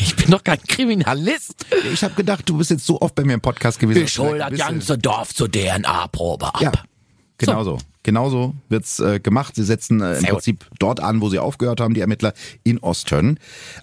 [0.00, 1.66] Ich bin doch kein Kriminalist.
[1.92, 4.04] Ich habe gedacht, du bist jetzt so oft bei mir im Podcast gewesen.
[4.04, 6.60] Ich hol das ganze Dorf zur DNA-Probe ab.
[6.60, 6.72] Ja,
[7.38, 7.78] genau so.
[8.04, 9.56] Genauso wird's äh, gemacht.
[9.56, 13.38] Sie setzen äh, im Prinzip dort an, wo sie aufgehört haben, die Ermittler in Osttönn.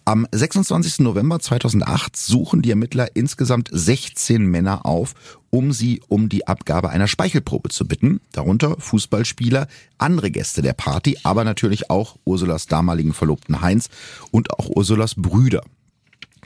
[0.05, 0.99] Am 26.
[0.99, 5.15] November 2008 suchen die Ermittler insgesamt 16 Männer auf,
[5.49, 8.21] um sie um die Abgabe einer Speichelprobe zu bitten.
[8.31, 13.89] Darunter Fußballspieler, andere Gäste der Party, aber natürlich auch Ursulas damaligen Verlobten Heinz
[14.29, 15.63] und auch Ursulas Brüder.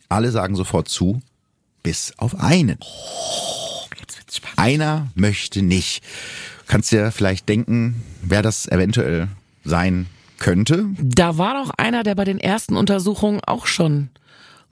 [0.07, 1.21] Alle sagen sofort zu,
[1.83, 2.77] bis auf einen.
[2.79, 3.85] Oh,
[4.55, 6.03] Einer möchte nicht.
[6.67, 9.27] Kannst dir vielleicht denken, wer das eventuell
[9.63, 10.07] sein
[10.39, 10.85] könnte?
[10.99, 14.09] Da war doch einer, der bei den ersten Untersuchungen auch schon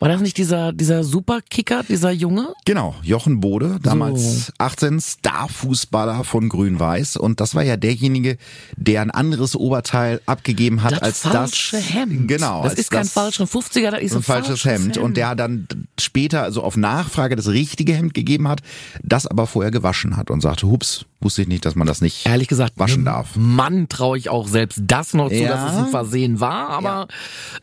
[0.04, 2.54] war das nicht dieser, dieser Superkicker, dieser Junge?
[2.66, 4.54] Genau, Jochen Bode, damals so.
[4.58, 7.16] 18 Starfußballer von Grün-Weiß.
[7.16, 8.38] Und das war ja derjenige,
[8.76, 11.94] der ein anderes Oberteil abgegeben hat das als falsche das.
[11.94, 12.28] Hemd.
[12.28, 12.64] Genau.
[12.64, 14.96] Das ist kein falscher 50er, das ist ein, ein falsches Hemd.
[14.96, 14.98] Hemd.
[14.98, 18.60] Und der dann später, also auf Nachfrage, das richtige Hemd gegeben hat,
[19.04, 22.26] das aber vorher gewaschen hat und sagte, hups, wusste ich nicht, dass man das nicht
[22.26, 23.36] Ehrlich gesagt, waschen darf.
[23.36, 25.50] Mann traue ich auch selbst das noch zu, ja.
[25.50, 26.70] dass es ein Versehen war.
[26.70, 27.08] Aber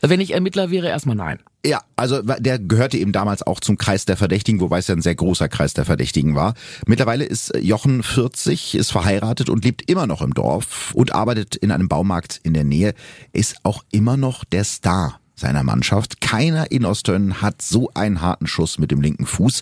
[0.01, 0.09] ja.
[0.09, 1.39] wenn ich Ermittler wäre, erstmal nein.
[1.63, 5.03] Ja, also der gehörte eben damals auch zum Kreis der Verdächtigen, wobei es ja ein
[5.03, 6.55] sehr großer Kreis der Verdächtigen war.
[6.87, 11.71] Mittlerweile ist Jochen 40, ist verheiratet und lebt immer noch im Dorf und arbeitet in
[11.71, 12.95] einem Baumarkt in der Nähe,
[13.31, 16.21] ist auch immer noch der Star seiner Mannschaft.
[16.21, 19.61] Keiner in Ostön hat so einen harten Schuss mit dem linken Fuß.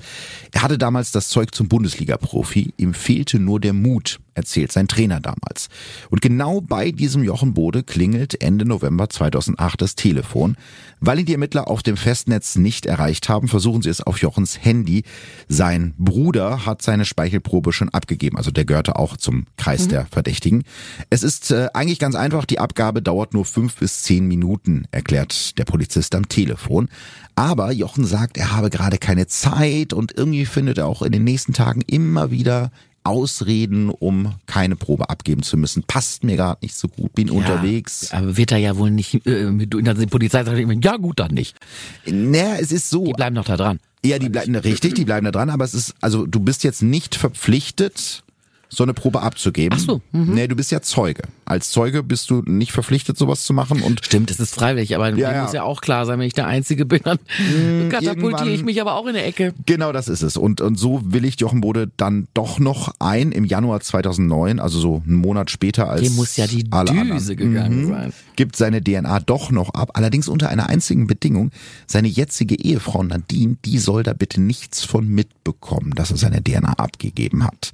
[0.52, 2.74] Er hatte damals das Zeug zum Bundesliga-Profi.
[2.78, 5.70] Ihm fehlte nur der Mut, erzählt sein Trainer damals.
[6.10, 10.56] Und genau bei diesem Jochen Bode klingelt Ende November 2008 das Telefon.
[11.02, 14.64] Weil ihn die Ermittler auf dem Festnetz nicht erreicht haben, versuchen sie es auf Jochens
[14.64, 15.04] Handy.
[15.48, 19.90] Sein Bruder hat seine Speichelprobe schon abgegeben, also der gehörte auch zum Kreis mhm.
[19.90, 20.64] der Verdächtigen.
[21.10, 25.58] Es ist äh, eigentlich ganz einfach, die Abgabe dauert nur fünf bis zehn Minuten, erklärt
[25.58, 26.90] der Polizist am Telefon.
[27.36, 31.24] Aber Jochen sagt, er habe gerade keine Zeit und irgendwie findet er auch in den
[31.24, 32.72] nächsten Tagen immer wieder
[33.04, 35.84] Ausreden, um keine Probe abgeben zu müssen.
[35.84, 38.12] Passt mir gerade nicht so gut, bin ja, unterwegs.
[38.12, 41.56] Aber wird er ja wohl nicht, äh, mit, die Polizei sagt, ja gut, dann nicht.
[42.06, 43.06] Naja, es ist so.
[43.06, 43.80] Die bleiben noch da dran.
[44.06, 46.82] Ja, die bleiben richtig, die bleiben da dran, aber es ist, also du bist jetzt
[46.82, 48.24] nicht verpflichtet,
[48.70, 49.78] so eine Probe abzugeben.
[49.80, 50.02] Ach so.
[50.12, 50.34] Mhm.
[50.34, 51.24] Nee, du bist ja Zeuge.
[51.50, 53.82] Als Zeuge bist du nicht verpflichtet, sowas zu machen.
[53.82, 55.44] Und Stimmt, es ist freiwillig, aber ja, ja.
[55.44, 58.80] muss ja auch klar sein, wenn ich der Einzige bin, dann mm, katapultiere ich mich
[58.80, 59.56] aber auch in der Ecke.
[59.66, 60.38] Genau, das ist es.
[60.38, 65.02] Und, und so willigt Jochen Bode dann doch noch ein im Januar 2009, also so
[65.06, 67.38] einen Monat später als Dem muss ja die alle Düse anderen.
[67.38, 67.90] gegangen mhm.
[67.90, 68.14] sein.
[68.36, 71.52] Gibt seine DNA doch noch ab, allerdings unter einer einzigen Bedingung.
[71.88, 76.74] Seine jetzige Ehefrau Nadine, die soll da bitte nichts von mitbekommen, dass er seine DNA
[76.74, 77.72] abgegeben hat.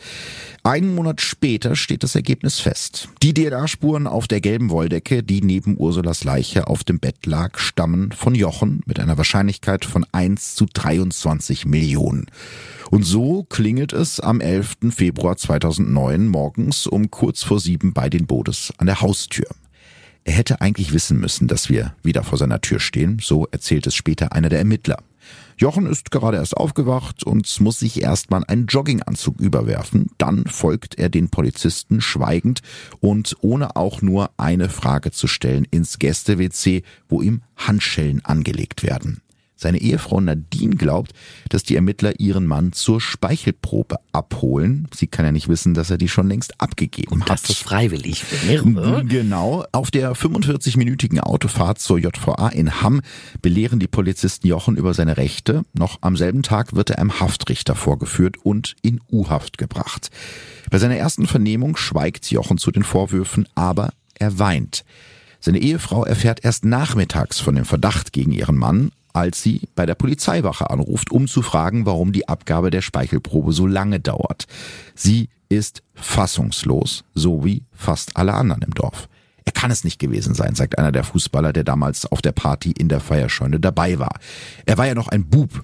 [0.63, 3.09] Einen Monat später steht das Ergebnis fest.
[3.21, 8.11] Die DNA-Spuren auf der gelben Wolldecke, die neben Ursulas Leiche auf dem Bett lag, stammen
[8.11, 12.27] von Jochen mit einer Wahrscheinlichkeit von 1 zu 23 Millionen.
[12.91, 14.77] Und so klingelt es am 11.
[14.91, 19.47] Februar 2009 morgens um kurz vor sieben bei den Bodes an der Haustür.
[20.23, 23.95] Er hätte eigentlich wissen müssen, dass wir wieder vor seiner Tür stehen, so erzählt es
[23.95, 24.97] später einer der Ermittler.
[25.57, 30.07] Jochen ist gerade erst aufgewacht und muss sich erstmal einen Jogginganzug überwerfen.
[30.17, 32.61] Dann folgt er den Polizisten schweigend
[32.99, 39.21] und ohne auch nur eine Frage zu stellen ins Gäste-WC, wo ihm Handschellen angelegt werden.
[39.55, 41.13] Seine Ehefrau Nadine glaubt,
[41.49, 44.87] dass die Ermittler ihren Mann zur Speichelprobe abholen.
[44.93, 47.43] Sie kann ja nicht wissen, dass er die schon längst abgegeben Und hat.
[47.43, 49.05] Das ist freiwillig wäre.
[49.05, 49.65] Genau.
[49.71, 53.01] Auf der 45-minütigen Autofahrt zur JVA in Hamm
[53.41, 55.63] belehren die Polizisten Jochen über seine Rechte.
[55.73, 60.09] Noch am selben Tag wird er einem Haftrichter vorgeführt und in U-Haft gebracht.
[60.69, 64.83] Bei seiner ersten Vernehmung schweigt Jochen zu den Vorwürfen, aber er weint.
[65.39, 69.95] Seine Ehefrau erfährt erst nachmittags von dem Verdacht gegen ihren Mann als sie bei der
[69.95, 74.45] Polizeiwache anruft, um zu fragen, warum die Abgabe der Speichelprobe so lange dauert.
[74.93, 79.07] Sie ist fassungslos, so wie fast alle anderen im Dorf.
[79.45, 82.71] Er kann es nicht gewesen sein, sagt einer der Fußballer, der damals auf der Party
[82.71, 84.19] in der Feierscheune dabei war.
[84.65, 85.63] Er war ja noch ein Bub.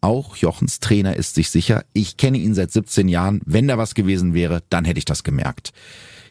[0.00, 3.94] Auch Jochens Trainer ist sich sicher, ich kenne ihn seit 17 Jahren, wenn da was
[3.94, 5.72] gewesen wäre, dann hätte ich das gemerkt.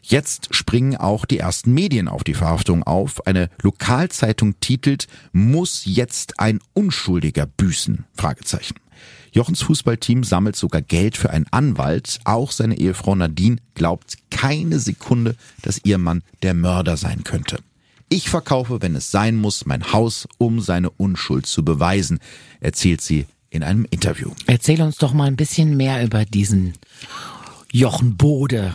[0.06, 3.26] Jetzt springen auch die ersten Medien auf die Verhaftung auf.
[3.26, 8.04] Eine Lokalzeitung titelt, muss jetzt ein Unschuldiger büßen?
[8.14, 8.74] Fragezeichen.
[9.32, 12.20] Jochens Fußballteam sammelt sogar Geld für einen Anwalt.
[12.24, 17.58] Auch seine Ehefrau Nadine glaubt keine Sekunde, dass ihr Mann der Mörder sein könnte.
[18.10, 22.20] Ich verkaufe, wenn es sein muss, mein Haus, um seine Unschuld zu beweisen,
[22.60, 24.32] erzählt sie in einem Interview.
[24.46, 26.74] Erzähl uns doch mal ein bisschen mehr über diesen
[27.72, 28.74] Jochen Bode.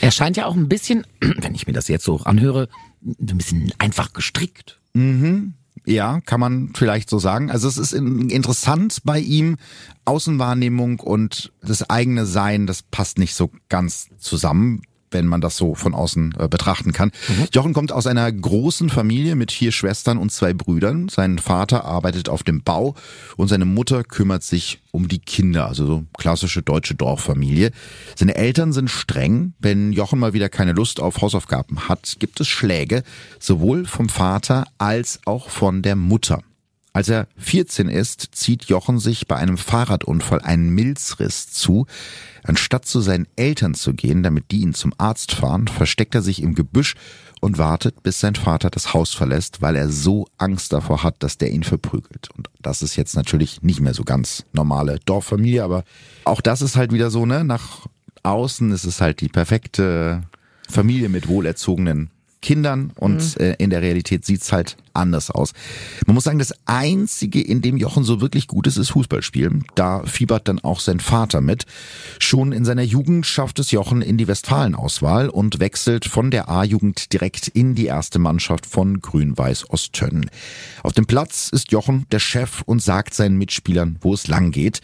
[0.00, 2.68] Er scheint ja auch ein bisschen, wenn ich mir das jetzt so anhöre,
[3.02, 4.80] ein bisschen einfach gestrickt.
[4.94, 5.54] Mhm.
[5.86, 7.50] Ja, kann man vielleicht so sagen.
[7.50, 9.56] Also es ist interessant bei ihm,
[10.04, 15.74] Außenwahrnehmung und das eigene Sein, das passt nicht so ganz zusammen wenn man das so
[15.74, 17.10] von außen äh, betrachten kann.
[17.28, 17.48] Mhm.
[17.52, 21.08] Jochen kommt aus einer großen Familie mit vier Schwestern und zwei Brüdern.
[21.08, 22.94] Sein Vater arbeitet auf dem Bau
[23.36, 27.70] und seine Mutter kümmert sich um die Kinder, also so klassische deutsche Dorffamilie.
[28.16, 29.54] Seine Eltern sind streng.
[29.58, 33.02] Wenn Jochen mal wieder keine Lust auf Hausaufgaben hat, gibt es Schläge,
[33.38, 36.42] sowohl vom Vater als auch von der Mutter.
[37.00, 41.86] Als er 14 ist, zieht Jochen sich bei einem Fahrradunfall einen Milzriss zu.
[42.42, 46.42] Anstatt zu seinen Eltern zu gehen, damit die ihn zum Arzt fahren, versteckt er sich
[46.42, 46.96] im Gebüsch
[47.40, 51.38] und wartet, bis sein Vater das Haus verlässt, weil er so Angst davor hat, dass
[51.38, 52.28] der ihn verprügelt.
[52.36, 55.84] Und das ist jetzt natürlich nicht mehr so ganz normale Dorffamilie, aber
[56.26, 57.44] auch das ist halt wieder so, ne?
[57.44, 57.86] Nach
[58.24, 60.24] außen ist es halt die perfekte
[60.68, 62.10] Familie mit wohlerzogenen
[62.42, 63.42] Kindern und mhm.
[63.42, 65.52] äh, in der Realität sieht's halt anders aus.
[66.06, 69.64] Man muss sagen, das Einzige, in dem Jochen so wirklich gut ist, ist Fußballspielen.
[69.74, 71.66] Da fiebert dann auch sein Vater mit.
[72.18, 77.12] Schon in seiner Jugend schafft es Jochen in die Westfalen-Auswahl und wechselt von der A-Jugend
[77.12, 80.30] direkt in die erste Mannschaft von Grün-Weiß Osttönn.
[80.82, 84.80] Auf dem Platz ist Jochen der Chef und sagt seinen Mitspielern, wo es lang geht.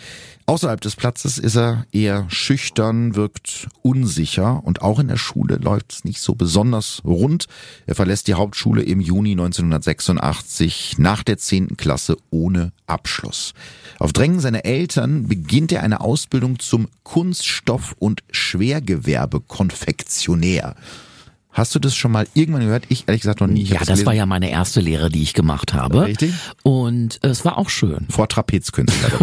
[0.49, 5.93] Außerhalb des Platzes ist er eher schüchtern, wirkt unsicher und auch in der Schule läuft
[5.93, 7.47] es nicht so besonders rund.
[7.87, 11.77] Er verlässt die Hauptschule im Juni 1996 1986 nach der 10.
[11.77, 13.53] Klasse ohne Abschluss.
[13.99, 20.75] Auf Drängen seiner Eltern beginnt er eine Ausbildung zum Kunststoff- und Schwergewerbekonfektionär.
[21.57, 22.85] Hast du das schon mal irgendwann gehört?
[22.91, 23.63] Ich ehrlich gesagt noch nie.
[23.63, 26.05] Ich Ja, das war ja meine erste Lehre, die ich gemacht habe.
[26.05, 26.35] Richtig.
[26.63, 28.07] Und es war auch schön.
[28.11, 29.11] vor Trapezkünstler.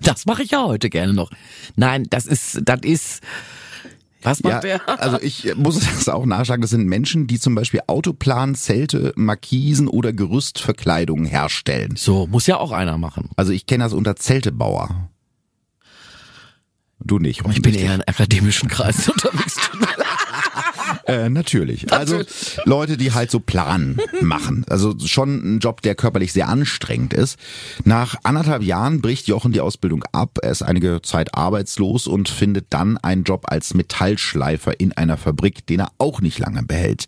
[0.00, 1.30] Das mache ich ja heute gerne noch.
[1.76, 3.20] Nein, das ist, das ist.
[4.26, 4.88] Was ja, macht der?
[5.00, 6.60] also ich muss das auch nachschlagen.
[6.60, 11.94] Das sind Menschen, die zum Beispiel Autoplan, Zelte, Markisen oder Gerüstverkleidungen herstellen.
[11.96, 13.30] So, muss ja auch einer machen.
[13.36, 15.10] Also ich kenne das unter Zeltebauer.
[16.98, 17.42] Du nicht.
[17.52, 19.56] Ich bin eher in akademischen Kreisen unterwegs.
[21.06, 21.92] Äh, natürlich.
[21.92, 22.22] Also
[22.64, 24.66] Leute, die halt so Plan machen.
[24.68, 27.38] Also schon ein Job, der körperlich sehr anstrengend ist.
[27.84, 30.38] Nach anderthalb Jahren bricht Jochen die Ausbildung ab.
[30.42, 35.64] Er ist einige Zeit arbeitslos und findet dann einen Job als Metallschleifer in einer Fabrik,
[35.66, 37.06] den er auch nicht lange behält.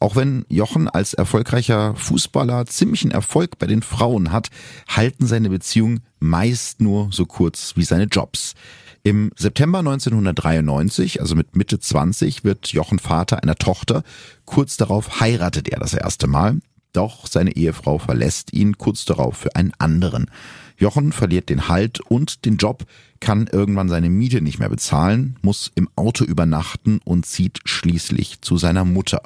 [0.00, 4.50] Auch wenn Jochen als erfolgreicher Fußballer ziemlichen Erfolg bei den Frauen hat,
[4.86, 8.54] halten seine Beziehungen meist nur so kurz wie seine Jobs.
[9.02, 14.02] Im September 1993, also mit Mitte 20, wird Jochen Vater einer Tochter.
[14.44, 16.60] Kurz darauf heiratet er das erste Mal.
[16.92, 20.30] Doch seine Ehefrau verlässt ihn kurz darauf für einen anderen.
[20.76, 22.84] Jochen verliert den Halt und den Job,
[23.20, 28.56] kann irgendwann seine Miete nicht mehr bezahlen, muss im Auto übernachten und zieht schließlich zu
[28.56, 29.22] seiner Mutter.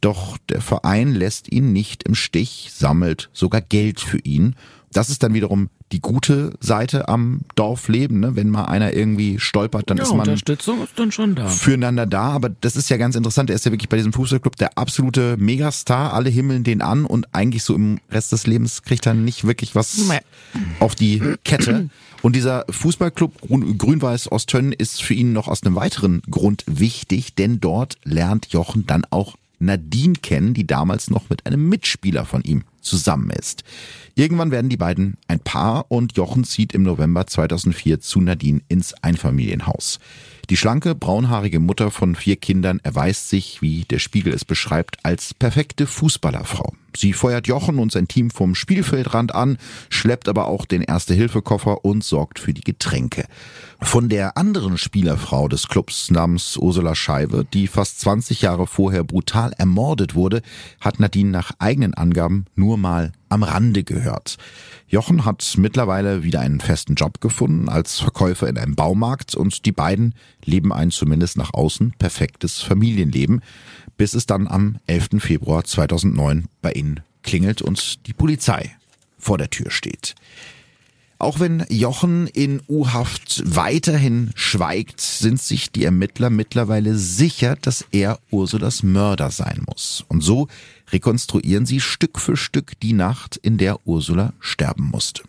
[0.00, 4.54] Doch der Verein lässt ihn nicht im Stich, sammelt sogar Geld für ihn.
[4.90, 8.36] Das ist dann wiederum die gute Seite am Dorfleben, ne?
[8.36, 11.48] wenn mal einer irgendwie stolpert, dann Ja, ist man Unterstützung ist dann schon da.
[11.48, 13.48] füreinander da, aber das ist ja ganz interessant.
[13.50, 16.12] Er ist ja wirklich bei diesem Fußballclub der absolute Megastar.
[16.12, 19.74] Alle himmeln den an und eigentlich so im Rest des Lebens kriegt er nicht wirklich
[19.74, 20.18] was Nee.
[20.80, 21.88] auf die Kette.
[22.20, 27.34] Und dieser Fußballclub Grün- Grün-Weiß Osttönn ist für ihn noch aus einem weiteren Grund wichtig,
[27.36, 32.42] denn dort lernt Jochen dann auch Nadine kennen, die damals noch mit einem Mitspieler von
[32.42, 33.64] ihm zusammen ist.
[34.14, 38.94] Irgendwann werden die beiden ein Paar und Jochen zieht im November 2004 zu Nadine ins
[39.02, 39.98] Einfamilienhaus.
[40.50, 45.34] Die schlanke, braunhaarige Mutter von vier Kindern erweist sich, wie der Spiegel es beschreibt, als
[45.34, 46.72] perfekte Fußballerfrau.
[46.96, 49.58] Sie feuert Jochen und sein Team vom Spielfeldrand an,
[49.90, 53.26] schleppt aber auch den Erste-Hilfe-Koffer und sorgt für die Getränke.
[53.78, 59.52] Von der anderen Spielerfrau des Clubs namens Ursula Scheibe, die fast 20 Jahre vorher brutal
[59.52, 60.40] ermordet wurde,
[60.80, 64.36] hat Nadine nach eigenen Angaben nur mal am Rande gehört.
[64.86, 69.72] Jochen hat mittlerweile wieder einen festen Job gefunden als Verkäufer in einem Baumarkt und die
[69.72, 70.14] beiden
[70.44, 73.42] leben ein zumindest nach außen perfektes Familienleben,
[73.96, 75.08] bis es dann am 11.
[75.18, 78.74] Februar 2009 bei ihnen klingelt und die Polizei
[79.18, 80.14] vor der Tür steht.
[81.20, 88.20] Auch wenn Jochen in U-Haft weiterhin schweigt, sind sich die Ermittler mittlerweile sicher, dass er
[88.30, 90.04] Ursulas Mörder sein muss.
[90.06, 90.46] Und so
[90.92, 95.22] rekonstruieren sie Stück für Stück die Nacht, in der Ursula sterben musste.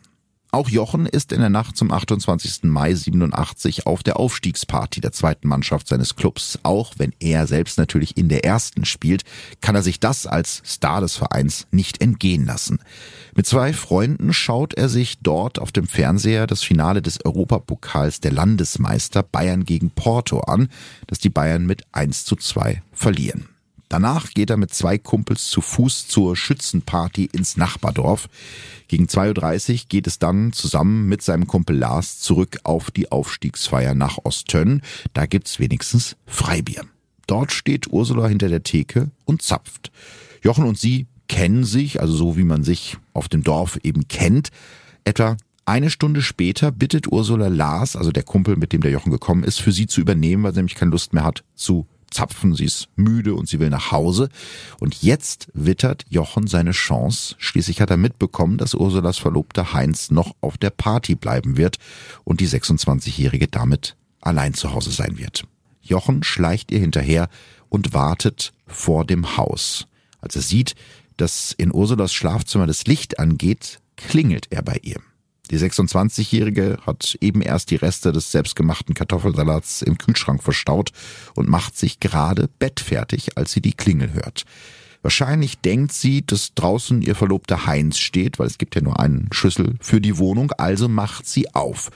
[0.51, 2.63] Auch Jochen ist in der Nacht zum 28.
[2.63, 6.57] Mai 87 auf der Aufstiegsparty der zweiten Mannschaft seines Clubs.
[6.63, 9.25] Auch wenn er selbst natürlich in der ersten spielt,
[9.61, 12.79] kann er sich das als Star des Vereins nicht entgehen lassen.
[13.35, 18.31] Mit zwei Freunden schaut er sich dort auf dem Fernseher das Finale des Europapokals der
[18.31, 20.69] Landesmeister Bayern gegen Porto an,
[21.05, 23.49] das die Bayern mit 1 zu 2 verlieren.
[23.89, 28.29] Danach geht er mit zwei Kumpels zu Fuß zur Schützenparty ins Nachbardorf.
[28.87, 33.95] Gegen 2.30 Uhr geht es dann zusammen mit seinem Kumpel Lars zurück auf die Aufstiegsfeier
[33.95, 34.83] nach Osttönn.
[35.13, 36.85] Da gibt's wenigstens Freibier.
[37.25, 39.91] Dort steht Ursula hinter der Theke und zapft.
[40.43, 44.49] Jochen und sie kennen sich, also so wie man sich auf dem Dorf eben kennt.
[45.03, 49.43] Etwa eine Stunde später bittet Ursula Lars, also der Kumpel, mit dem der Jochen gekommen
[49.43, 52.55] ist, für sie zu übernehmen, weil sie nämlich keine Lust mehr hat zu zapfen.
[52.55, 54.29] Sie ist müde und sie will nach Hause.
[54.79, 57.35] Und jetzt wittert Jochen seine Chance.
[57.37, 61.77] Schließlich hat er mitbekommen, dass Ursulas Verlobter Heinz noch auf der Party bleiben wird
[62.23, 65.45] und die 26-Jährige damit allein zu Hause sein wird.
[65.81, 67.29] Jochen schleicht ihr hinterher
[67.69, 69.87] und wartet vor dem Haus.
[70.21, 70.75] Als er sieht,
[71.17, 74.99] dass in Ursulas Schlafzimmer das Licht angeht, klingelt er bei ihr.
[75.51, 80.91] Die 26-Jährige hat eben erst die Reste des selbstgemachten Kartoffelsalats im Kühlschrank verstaut
[81.35, 84.45] und macht sich gerade bettfertig, als sie die Klingel hört.
[85.01, 89.29] Wahrscheinlich denkt sie, dass draußen ihr Verlobter Heinz steht, weil es gibt ja nur einen
[89.31, 91.89] Schlüssel für die Wohnung, also macht sie auf.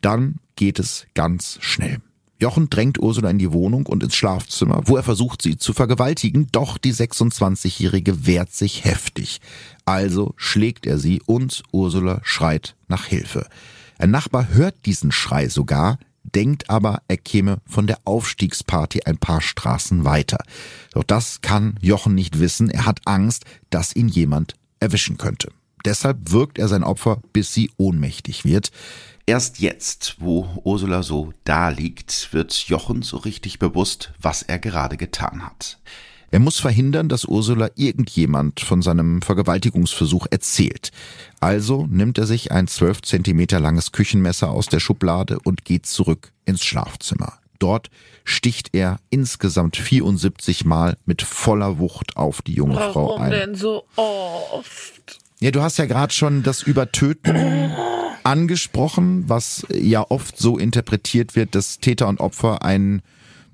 [0.00, 1.98] Dann geht es ganz schnell.
[2.42, 6.48] Jochen drängt Ursula in die Wohnung und ins Schlafzimmer, wo er versucht, sie zu vergewaltigen,
[6.50, 9.40] doch die 26-Jährige wehrt sich heftig.
[9.84, 13.46] Also schlägt er sie und Ursula schreit nach Hilfe.
[13.98, 19.40] Ein Nachbar hört diesen Schrei sogar, denkt aber, er käme von der Aufstiegsparty ein paar
[19.40, 20.38] Straßen weiter.
[20.92, 22.70] Doch das kann Jochen nicht wissen.
[22.70, 25.50] Er hat Angst, dass ihn jemand erwischen könnte.
[25.84, 28.70] Deshalb wirkt er sein Opfer, bis sie ohnmächtig wird.
[29.26, 34.96] Erst jetzt, wo Ursula so da liegt, wird Jochen so richtig bewusst, was er gerade
[34.96, 35.78] getan hat.
[36.32, 40.90] Er muss verhindern, dass Ursula irgendjemand von seinem Vergewaltigungsversuch erzählt.
[41.40, 46.32] Also nimmt er sich ein zwölf Zentimeter langes Küchenmesser aus der Schublade und geht zurück
[46.46, 47.34] ins Schlafzimmer.
[47.58, 47.90] Dort
[48.24, 53.30] sticht er insgesamt 74 Mal mit voller Wucht auf die junge Warum Frau ein.
[53.30, 55.18] denn so oft?
[55.38, 57.72] Ja, du hast ja gerade schon das Übertöten
[58.24, 63.02] angesprochen, was ja oft so interpretiert wird, dass Täter und Opfer ein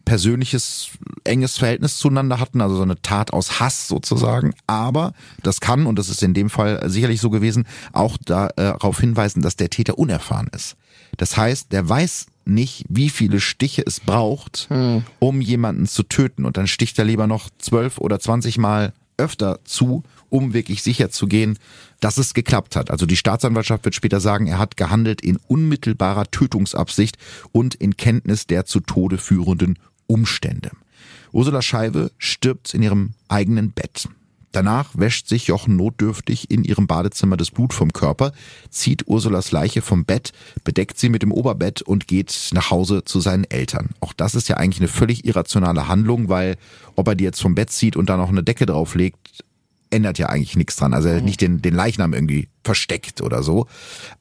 [0.09, 0.89] persönliches,
[1.25, 4.55] enges Verhältnis zueinander hatten, also so eine Tat aus Hass sozusagen.
[4.67, 9.43] Aber das kann, und das ist in dem Fall sicherlich so gewesen, auch darauf hinweisen,
[9.43, 10.77] dass der Täter unerfahren ist.
[11.19, 14.71] Das heißt, der weiß nicht, wie viele Stiche es braucht,
[15.19, 16.47] um jemanden zu töten.
[16.47, 21.11] Und dann sticht er lieber noch zwölf oder zwanzig Mal öfter zu, um wirklich sicher
[21.11, 21.59] zu gehen,
[22.01, 22.91] dass es geklappt hat.
[22.91, 27.19] Also die Staatsanwaltschaft wird später sagen, er hat gehandelt in unmittelbarer Tötungsabsicht
[27.53, 29.79] und in Kenntnis der zu Tode führenden
[30.09, 30.73] Umstände.
[31.31, 34.09] Ursula Scheibe stirbt in ihrem eigenen Bett.
[34.53, 38.33] Danach wäscht sich Jochen notdürftig in ihrem Badezimmer das Blut vom Körper,
[38.71, 40.33] zieht Ursulas Leiche vom Bett,
[40.65, 43.91] bedeckt sie mit dem Oberbett und geht nach Hause zu seinen Eltern.
[44.01, 46.57] Auch das ist ja eigentlich eine völlig irrationale Handlung, weil
[46.97, 49.45] ob er die jetzt vom Bett zieht und da noch eine Decke drauflegt,
[49.91, 50.95] ändert ja eigentlich nichts dran.
[50.95, 53.67] Also er hat nicht den, den Leichnam irgendwie versteckt oder so.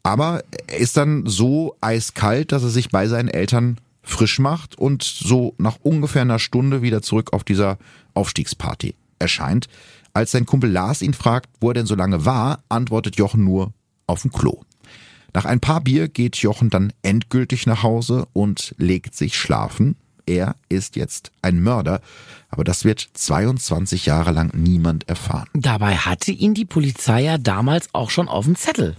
[0.03, 3.77] Aber er ist dann so eiskalt, dass er sich bei seinen Eltern
[4.07, 7.77] frisch macht und so nach ungefähr einer Stunde wieder zurück auf dieser
[8.13, 9.67] Aufstiegsparty erscheint.
[10.13, 13.73] Als sein Kumpel Lars ihn fragt, wo er denn so lange war, antwortet Jochen nur
[14.07, 14.61] auf dem Klo.
[15.33, 19.95] Nach ein paar Bier geht Jochen dann endgültig nach Hause und legt sich schlafen.
[20.25, 22.01] Er ist jetzt ein Mörder,
[22.49, 25.47] aber das wird 22 Jahre lang niemand erfahren.
[25.53, 28.95] Dabei hatte ihn die Polizei ja damals auch schon auf dem Zettel.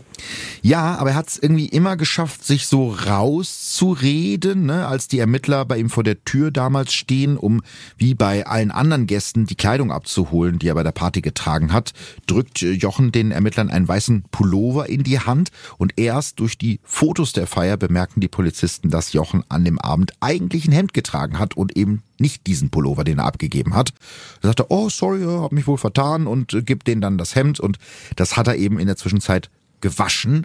[0.62, 4.86] Ja, aber er hat es irgendwie immer geschafft, sich so rauszureden, ne?
[4.86, 7.62] als die Ermittler bei ihm vor der Tür damals stehen, um
[7.96, 11.92] wie bei allen anderen Gästen die Kleidung abzuholen, die er bei der Party getragen hat,
[12.26, 17.32] drückt Jochen den Ermittlern einen weißen Pullover in die Hand und erst durch die Fotos
[17.32, 21.57] der Feier bemerken die Polizisten, dass Jochen an dem Abend eigentlich ein Hemd getragen hat
[21.57, 23.93] und eben nicht diesen Pullover, den er abgegeben hat.
[24.41, 27.35] Da sagt er, oh sorry, hab mich wohl vertan und äh, gibt denen dann das
[27.35, 27.79] Hemd und
[28.16, 29.51] das hat er eben in der Zwischenzeit
[29.81, 30.45] gewaschen.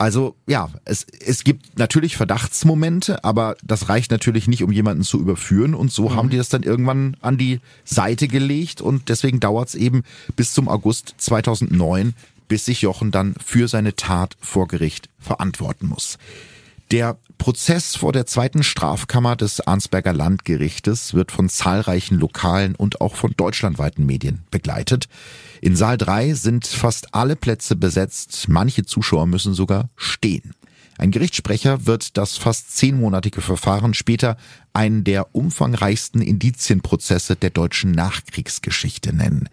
[0.00, 5.20] Also ja, es, es gibt natürlich Verdachtsmomente, aber das reicht natürlich nicht, um jemanden zu
[5.20, 5.74] überführen.
[5.74, 6.16] Und so mhm.
[6.16, 10.04] haben die das dann irgendwann an die Seite gelegt und deswegen dauert es eben
[10.36, 12.14] bis zum August 2009,
[12.48, 16.16] bis sich Jochen dann für seine Tat vor Gericht verantworten muss.
[16.90, 23.14] Der Prozess vor der zweiten Strafkammer des Arnsberger Landgerichtes wird von zahlreichen lokalen und auch
[23.14, 25.06] von deutschlandweiten Medien begleitet.
[25.60, 30.52] In Saal 3 sind fast alle Plätze besetzt, manche Zuschauer müssen sogar stehen.
[31.00, 34.36] Ein Gerichtssprecher wird das fast zehnmonatige Verfahren später
[34.74, 39.48] einen der umfangreichsten Indizienprozesse der deutschen Nachkriegsgeschichte nennen.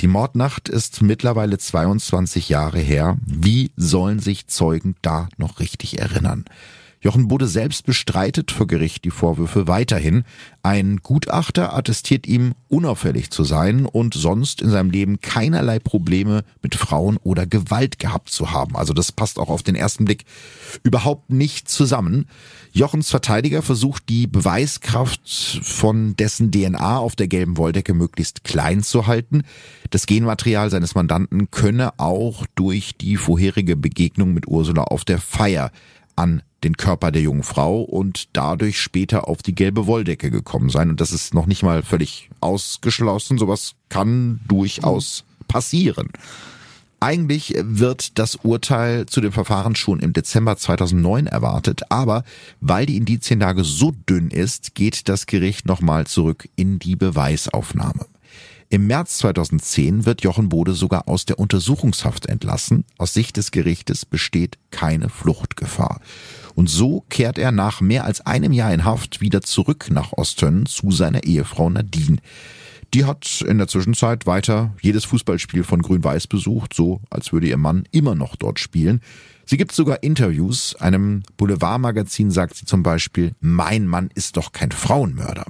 [0.00, 3.18] Die Mordnacht ist mittlerweile 22 Jahre her.
[3.26, 6.44] Wie sollen sich Zeugen da noch richtig erinnern?
[7.04, 10.24] Jochen Bode selbst bestreitet vor Gericht die Vorwürfe weiterhin.
[10.62, 16.74] Ein Gutachter attestiert ihm, unauffällig zu sein und sonst in seinem Leben keinerlei Probleme mit
[16.74, 18.74] Frauen oder Gewalt gehabt zu haben.
[18.74, 20.24] Also das passt auch auf den ersten Blick
[20.82, 22.24] überhaupt nicht zusammen.
[22.72, 29.06] Jochens Verteidiger versucht die Beweiskraft von dessen DNA auf der gelben Wolldecke möglichst klein zu
[29.06, 29.42] halten.
[29.90, 35.70] Das Genmaterial seines Mandanten könne auch durch die vorherige Begegnung mit Ursula auf der Feier
[36.16, 40.90] an den Körper der jungen Frau und dadurch später auf die gelbe Wolldecke gekommen sein.
[40.90, 43.38] Und das ist noch nicht mal völlig ausgeschlossen.
[43.38, 46.08] Sowas kann durchaus passieren.
[47.00, 52.24] Eigentlich wird das Urteil zu dem Verfahren schon im Dezember 2009 erwartet, aber
[52.62, 58.06] weil die Indizienlage so dünn ist, geht das Gericht nochmal zurück in die Beweisaufnahme.
[58.70, 62.84] Im März 2010 wird Jochen Bode sogar aus der Untersuchungshaft entlassen.
[62.98, 66.00] Aus Sicht des Gerichtes besteht keine Fluchtgefahr.
[66.54, 70.66] Und so kehrt er nach mehr als einem Jahr in Haft wieder zurück nach Ostön
[70.66, 72.18] zu seiner Ehefrau Nadine.
[72.94, 77.56] Die hat in der Zwischenzeit weiter jedes Fußballspiel von Grün-Weiß besucht, so als würde ihr
[77.56, 79.00] Mann immer noch dort spielen.
[79.46, 80.76] Sie gibt sogar Interviews.
[80.76, 85.44] Einem Boulevardmagazin sagt sie zum Beispiel, mein Mann ist doch kein Frauenmörder.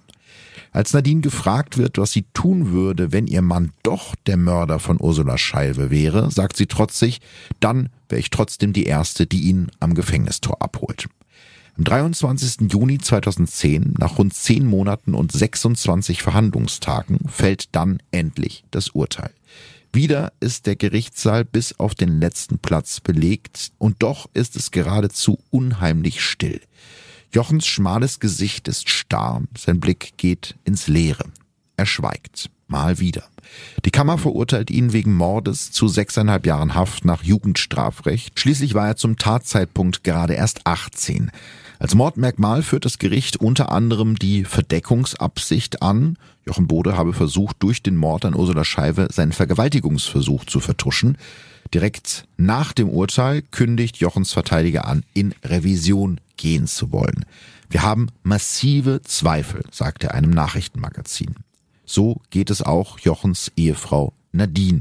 [0.75, 5.01] Als Nadine gefragt wird, was sie tun würde, wenn ihr Mann doch der Mörder von
[5.01, 7.21] Ursula Scheibe wäre, sagt sie trotzig,
[7.61, 11.07] dann wäre ich trotzdem die Erste, die ihn am Gefängnistor abholt.
[11.79, 12.73] Am 23.
[12.73, 19.31] Juni 2010, nach rund zehn Monaten und 26 Verhandlungstagen, fällt dann endlich das Urteil.
[19.93, 25.39] Wieder ist der Gerichtssaal bis auf den letzten Platz belegt und doch ist es geradezu
[25.51, 26.61] unheimlich still.
[27.35, 31.25] Jochens schmales Gesicht ist starr, sein Blick geht ins Leere.
[31.77, 32.49] Er schweigt.
[32.69, 33.25] Mal wieder.
[33.85, 38.39] Die Kammer verurteilt ihn wegen Mordes zu sechseinhalb Jahren Haft nach Jugendstrafrecht.
[38.39, 41.33] Schließlich war er zum Tatzeitpunkt gerade erst 18.
[41.81, 46.17] Als Mordmerkmal führt das Gericht unter anderem die Verdeckungsabsicht an.
[46.47, 51.19] Jochen Bode habe versucht, durch den Mord an Ursula Scheibe seinen Vergewaltigungsversuch zu vertuschen.
[51.75, 57.25] Direkt nach dem Urteil kündigt Jochens Verteidiger an, in Revision gehen zu wollen.
[57.69, 61.37] Wir haben massive Zweifel, sagt er einem Nachrichtenmagazin.
[61.85, 64.81] So geht es auch Jochens Ehefrau Nadine.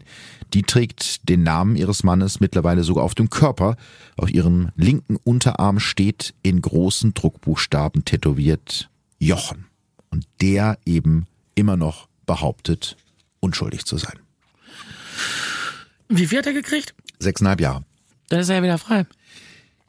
[0.53, 3.75] Die trägt den Namen ihres Mannes mittlerweile sogar auf dem Körper.
[4.17, 8.89] Auf ihrem linken Unterarm steht in großen Druckbuchstaben tätowiert
[9.19, 9.65] Jochen.
[10.09, 11.25] Und der eben
[11.55, 12.97] immer noch behauptet,
[13.39, 14.19] unschuldig zu sein.
[16.09, 16.93] Wie viel hat er gekriegt?
[17.19, 17.83] Sechseinhalb Jahre.
[18.29, 19.05] Dann ist er ja wieder frei.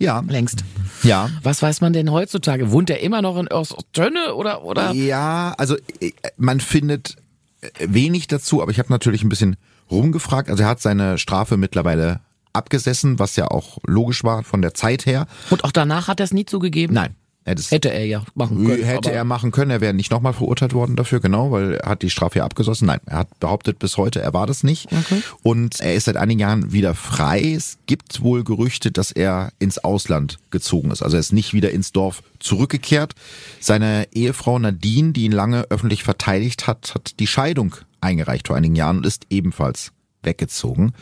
[0.05, 0.23] Ja.
[0.27, 0.65] Längst.
[1.03, 1.31] Ja.
[1.43, 2.71] Was weiß man denn heutzutage?
[2.71, 4.93] Wohnt er immer noch in Ostönne oder, oder?
[4.93, 7.17] Ja, also äh, man findet
[7.61, 9.57] äh, wenig dazu, aber ich habe natürlich ein bisschen
[9.91, 10.49] rumgefragt.
[10.49, 12.21] Also er hat seine Strafe mittlerweile
[12.53, 15.27] abgesessen, was ja auch logisch war von der Zeit her.
[15.51, 16.95] Und auch danach hat er es nie zugegeben?
[16.95, 17.17] Nein.
[17.47, 18.83] Das Hätte er ja machen können.
[18.85, 22.03] hätte er machen können, er wäre nicht nochmal verurteilt worden dafür, genau, weil er hat
[22.03, 22.87] die Strafe ja abgesessen.
[22.87, 24.89] Nein, er hat behauptet bis heute, er war das nicht.
[25.43, 27.53] Und er ist seit einigen Jahren wieder frei.
[27.53, 31.03] Es gibt wohl Gerüchte, dass er ins Ausland gezogen ist.
[31.03, 33.15] Also er ist nicht wieder ins Dorf zurückgekehrt.
[33.61, 38.77] Seine Ehefrau Nadine, die ihn lange öffentlich verteidigt hat, hat die Scheidung eingereicht vor einigen
[38.77, 39.93] Jahren und ist ebenfalls
[40.25, 40.93] weggezogen.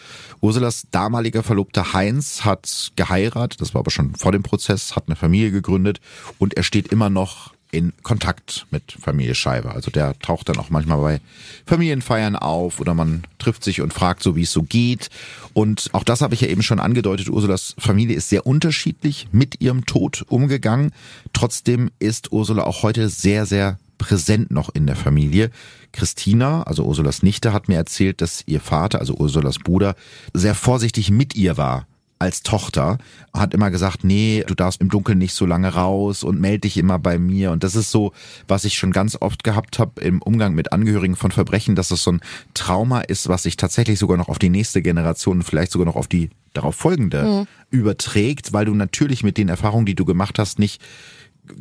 [0.41, 5.17] Ursulas damaliger Verlobter Heinz hat geheiratet, das war aber schon vor dem Prozess, hat eine
[5.17, 6.01] Familie gegründet
[6.39, 9.73] und er steht immer noch in Kontakt mit Familie Scheibe.
[9.73, 11.21] Also der taucht dann auch manchmal bei
[11.67, 15.09] Familienfeiern auf oder man trifft sich und fragt so, wie es so geht.
[15.55, 17.31] Und auch das habe ich ja eben schon angedeutet.
[17.31, 20.93] Ursulas Familie ist sehr unterschiedlich mit ihrem Tod umgegangen.
[21.33, 25.51] Trotzdem ist Ursula auch heute sehr, sehr präsent noch in der Familie.
[25.93, 29.95] Christina, also Ursulas Nichte, hat mir erzählt, dass ihr Vater, also Ursulas Bruder,
[30.33, 31.87] sehr vorsichtig mit ihr war
[32.23, 32.99] als Tochter,
[33.35, 36.79] hat immer gesagt, nee, du darfst im Dunkeln nicht so lange raus und melde dich
[36.79, 37.51] immer bei mir.
[37.51, 38.13] Und das ist so,
[38.47, 42.05] was ich schon ganz oft gehabt habe im Umgang mit Angehörigen von Verbrechen, dass es
[42.05, 42.21] so ein
[42.55, 45.97] Trauma ist, was sich tatsächlich sogar noch auf die nächste Generation und vielleicht sogar noch
[45.97, 50.59] auf die darauf folgende überträgt, weil du natürlich mit den Erfahrungen, die du gemacht hast,
[50.59, 50.81] nicht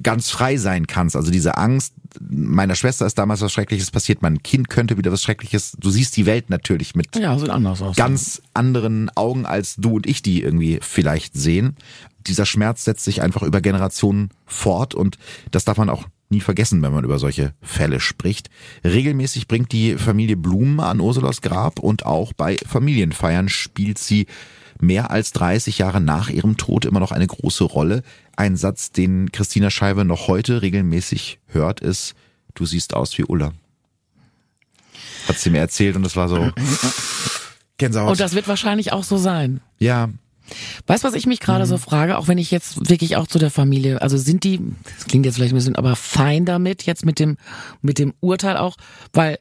[0.03, 1.15] ganz frei sein kannst.
[1.15, 5.23] Also diese Angst, meiner Schwester ist damals was Schreckliches passiert, mein Kind könnte wieder was
[5.23, 5.75] Schreckliches.
[5.79, 7.95] Du siehst die Welt natürlich mit Ja, sieht anders aus.
[7.95, 11.75] ganz anderen Augen, als du und ich die irgendwie vielleicht sehen.
[12.27, 15.17] Dieser Schmerz setzt sich einfach über Generationen fort und
[15.49, 18.49] das darf man auch nie vergessen, wenn man über solche Fälle spricht.
[18.83, 24.27] Regelmäßig bringt die Familie Blumen an Ursulas Grab und auch bei Familienfeiern spielt sie
[24.79, 28.03] mehr als 30 Jahre nach ihrem Tod immer noch eine große Rolle.
[28.35, 32.13] Ein Satz, den Christina Scheibe noch heute regelmäßig hört, ist,
[32.53, 33.53] du siehst aus wie Ulla.
[35.27, 36.51] Hat sie mir erzählt und es war so
[37.77, 38.11] Gänsehaut.
[38.11, 39.61] Und das wird wahrscheinlich auch so sein.
[39.79, 40.09] ja,
[40.87, 43.39] Weißt du, was ich mich gerade so frage, auch wenn ich jetzt wirklich auch zu
[43.39, 44.59] der Familie, also sind die,
[44.97, 47.37] das klingt jetzt vielleicht ein bisschen, aber fein damit, jetzt mit dem,
[47.81, 48.75] mit dem Urteil auch,
[49.13, 49.37] weil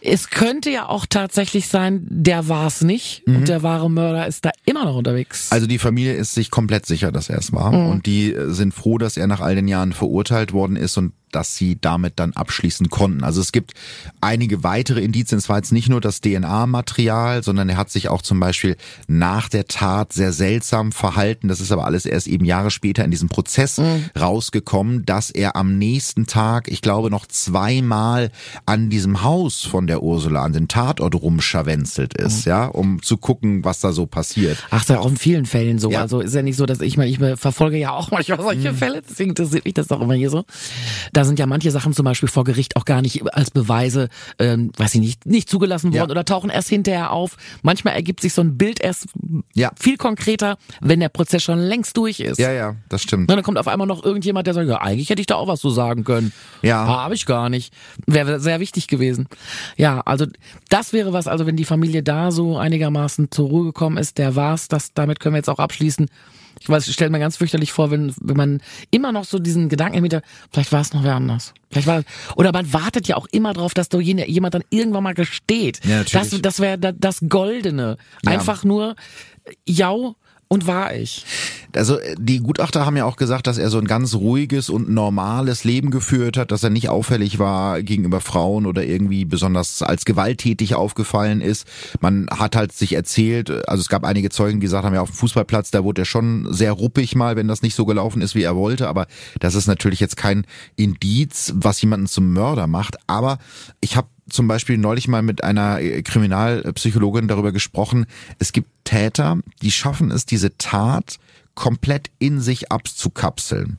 [0.00, 4.44] es könnte ja auch tatsächlich sein, der war es nicht und der wahre Mörder ist
[4.44, 5.50] da immer noch unterwegs.
[5.50, 7.72] Also die Familie ist sich komplett sicher, dass er es war.
[7.72, 11.56] Und die sind froh, dass er nach all den Jahren verurteilt worden ist und dass
[11.56, 13.24] sie damit dann abschließen konnten.
[13.24, 13.74] Also es gibt
[14.20, 15.38] einige weitere Indizien.
[15.38, 18.76] Es war jetzt nicht nur das DNA-Material, sondern er hat sich auch zum Beispiel
[19.06, 21.48] nach der Tat sehr seltsam verhalten.
[21.48, 23.80] Das ist aber alles erst eben Jahre später in diesem Prozess
[24.18, 28.30] rausgekommen, dass er am nächsten Tag, ich glaube, noch zweimal
[28.66, 33.64] an diesem Haus von der Ursula, an den Tatort rumscharwenzelt ist, ja, um zu gucken,
[33.64, 34.58] was da so passiert.
[34.70, 35.90] Ach, ist ja auch in vielen Fällen so.
[35.90, 36.00] Ja.
[36.00, 39.02] Also ist ja nicht so, dass ich mal, ich verfolge ja auch manchmal solche Fälle,
[39.08, 40.44] deswegen interessiert mich das auch immer hier so.
[41.18, 44.08] Da sind ja manche Sachen zum Beispiel vor Gericht auch gar nicht als Beweise,
[44.38, 46.02] ähm, weiß ich nicht, nicht zugelassen Ja.
[46.02, 47.36] worden oder tauchen erst hinterher auf.
[47.62, 49.06] Manchmal ergibt sich so ein Bild erst
[49.52, 49.72] Ja.
[49.76, 52.38] viel konkreter, wenn der Prozess schon längst durch ist.
[52.38, 53.24] Ja, ja, das stimmt.
[53.28, 55.48] Na, dann kommt auf einmal noch irgendjemand, der sagt, ja, eigentlich hätte ich da auch
[55.48, 56.32] was zu sagen können.
[56.62, 56.86] Ja.
[56.86, 57.74] Habe ich gar nicht.
[58.06, 59.26] Wäre sehr wichtig gewesen.
[59.76, 60.24] Ja, also
[60.68, 64.36] das wäre was, also wenn die Familie da so einigermaßen zur Ruhe gekommen ist, der
[64.36, 66.06] war's, das, damit können wir jetzt auch abschließen.
[66.60, 69.68] Ich weiß, ich stelle mir ganz fürchterlich vor, wenn, wenn man immer noch so diesen
[69.68, 71.54] Gedanken Hinter, vielleicht war es noch wer anders.
[71.70, 72.02] Vielleicht war,
[72.36, 75.80] oder man wartet ja auch immer drauf, dass da jemand dann irgendwann mal gesteht.
[75.84, 76.30] Ja, natürlich.
[76.30, 77.96] das das wäre da- das Goldene.
[78.24, 78.32] Ja.
[78.32, 78.96] Einfach nur,
[79.66, 79.94] ja,
[80.50, 81.26] Und war ich.
[81.76, 85.64] Also die Gutachter haben ja auch gesagt, dass er so ein ganz ruhiges und normales
[85.64, 90.74] Leben geführt hat, dass er nicht auffällig war gegenüber Frauen oder irgendwie besonders als gewalttätig
[90.74, 91.66] aufgefallen ist.
[92.00, 95.10] Man hat halt sich erzählt, also es gab einige Zeugen, die gesagt haben, ja auf
[95.10, 98.34] dem Fußballplatz, da wurde er schon sehr ruppig mal, wenn das nicht so gelaufen ist,
[98.34, 98.88] wie er wollte.
[98.88, 99.06] Aber
[99.40, 100.46] das ist natürlich jetzt kein
[100.76, 102.96] Indiz, was jemanden zum Mörder macht.
[103.06, 103.38] Aber
[103.82, 108.06] ich habe zum Beispiel neulich mal mit einer Kriminalpsychologin darüber gesprochen.
[108.38, 111.18] Es gibt Täter, die schaffen es, diese Tat
[111.54, 113.78] komplett in sich abzukapseln.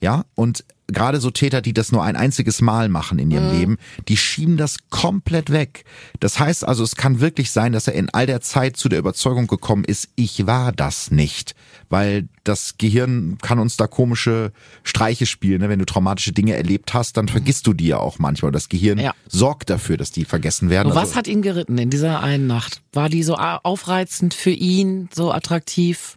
[0.00, 3.58] Ja, und gerade so Täter, die das nur ein einziges Mal machen in ihrem mhm.
[3.58, 3.76] Leben,
[4.08, 5.84] die schieben das komplett weg.
[6.20, 8.98] Das heißt also, es kann wirklich sein, dass er in all der Zeit zu der
[8.98, 11.54] Überzeugung gekommen ist, ich war das nicht.
[11.90, 14.52] Weil das Gehirn kann uns da komische
[14.84, 15.60] Streiche spielen.
[15.60, 15.68] Ne?
[15.68, 18.52] Wenn du traumatische Dinge erlebt hast, dann vergisst du die ja auch manchmal.
[18.52, 19.12] Das Gehirn ja.
[19.28, 20.88] sorgt dafür, dass die vergessen werden.
[20.88, 22.80] Und was also, hat ihn geritten in dieser einen Nacht?
[22.92, 26.16] War die so aufreizend für ihn, so attraktiv?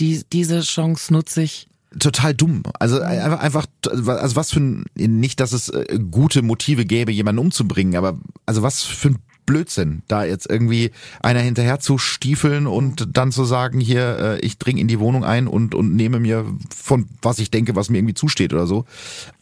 [0.00, 1.68] Die, diese Chance nutze ich?
[1.98, 2.62] total dumm.
[2.78, 3.02] Also mhm.
[3.02, 3.66] einfach, einfach,
[4.06, 8.62] also was für ein, nicht, dass es äh, gute Motive gäbe, jemanden umzubringen, aber also
[8.62, 13.80] was für ein Blödsinn, da jetzt irgendwie einer hinterher zu stiefeln und dann zu sagen,
[13.80, 17.50] hier, äh, ich dring in die Wohnung ein und, und nehme mir von was ich
[17.50, 18.84] denke, was mir irgendwie zusteht oder so.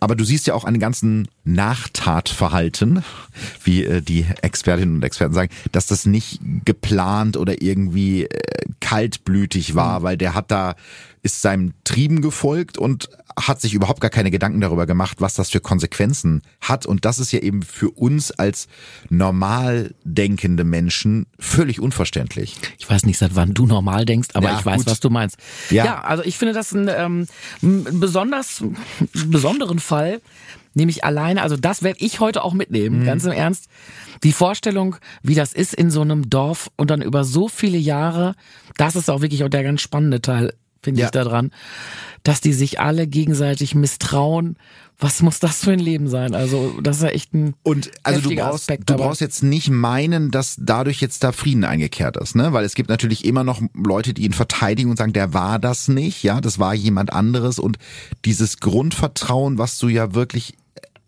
[0.01, 3.03] Aber du siehst ja auch an den ganzen Nachtatverhalten,
[3.63, 8.29] wie äh, die Expertinnen und Experten sagen, dass das nicht geplant oder irgendwie
[8.81, 10.05] kaltblütig war, mhm.
[10.05, 10.75] weil der hat da
[11.23, 15.51] ist seinem Trieben gefolgt und hat sich überhaupt gar keine Gedanken darüber gemacht, was das
[15.51, 16.87] für Konsequenzen hat.
[16.87, 18.69] Und das ist ja eben für uns als
[19.09, 22.57] normal denkende Menschen völlig unverständlich.
[22.79, 24.87] Ich weiß nicht, seit wann du normal denkst, aber ja, ich weiß, gut.
[24.87, 25.37] was du meinst.
[25.71, 25.85] Ja.
[25.85, 26.89] ja, also ich finde das einen
[27.63, 28.65] ähm, besonders
[29.27, 30.21] besonderen Fall,
[30.75, 33.05] nämlich alleine, also das werde ich heute auch mitnehmen, mhm.
[33.05, 33.67] ganz im Ernst.
[34.23, 38.35] Die Vorstellung, wie das ist in so einem Dorf und dann über so viele Jahre,
[38.77, 40.53] das ist auch wirklich auch der ganz spannende Teil
[40.83, 41.07] finde ja.
[41.07, 41.51] ich daran,
[42.23, 44.57] dass die sich alle gegenseitig misstrauen.
[44.99, 46.35] Was muss das für ein Leben sein?
[46.35, 49.71] Also, das ist ja echt ein Und also du brauchst, Aspekt, du brauchst jetzt nicht
[49.71, 52.53] meinen, dass dadurch jetzt da Frieden eingekehrt ist, ne?
[52.53, 55.89] Weil es gibt natürlich immer noch Leute, die ihn verteidigen und sagen, der war das
[55.89, 57.79] nicht, ja, das war jemand anderes und
[58.27, 60.55] dieses Grundvertrauen, was du ja wirklich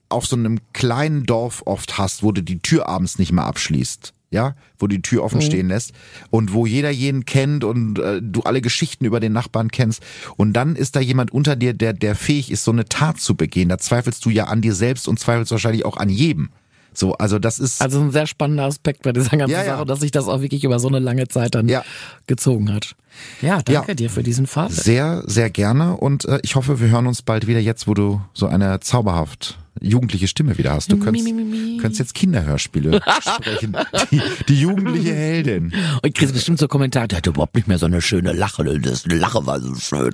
[0.09, 4.15] auf so einem kleinen Dorf oft hast, wo du die Tür abends nicht mehr abschließt
[4.33, 5.43] ja, wo die Tür offen mhm.
[5.43, 5.93] stehen lässt
[6.31, 10.03] und wo jeder jeden kennt und äh, du alle Geschichten über den Nachbarn kennst
[10.37, 13.37] und dann ist da jemand unter dir, der der fähig ist, so eine Tat zu
[13.37, 13.69] begehen.
[13.69, 16.51] Da zweifelst du ja an dir selbst und zweifelst wahrscheinlich auch an jedem.
[16.95, 19.85] So, also das ist also ein sehr spannender Aspekt bei dieser ganzen ja, Sache, ja.
[19.85, 21.85] dass sich das auch wirklich über so eine lange Zeit dann ja.
[22.27, 22.95] gezogen hat.
[23.41, 24.71] Ja, danke dir für diesen Fall.
[24.71, 28.21] Sehr, sehr gerne und äh, ich hoffe, wir hören uns bald wieder jetzt, wo du
[28.33, 30.93] so eine zauberhaft jugendliche Stimme wieder hast.
[30.93, 31.77] Du könntest, mi, mi, mi.
[31.79, 33.77] könntest jetzt Kinderhörspiele sprechen.
[34.11, 35.73] Die, die, jugendliche Heldin.
[36.03, 38.65] Und kriegst bestimmt so Kommentare, der hat überhaupt nicht mehr so eine schöne Lache.
[38.81, 40.13] Das Lache war so schön.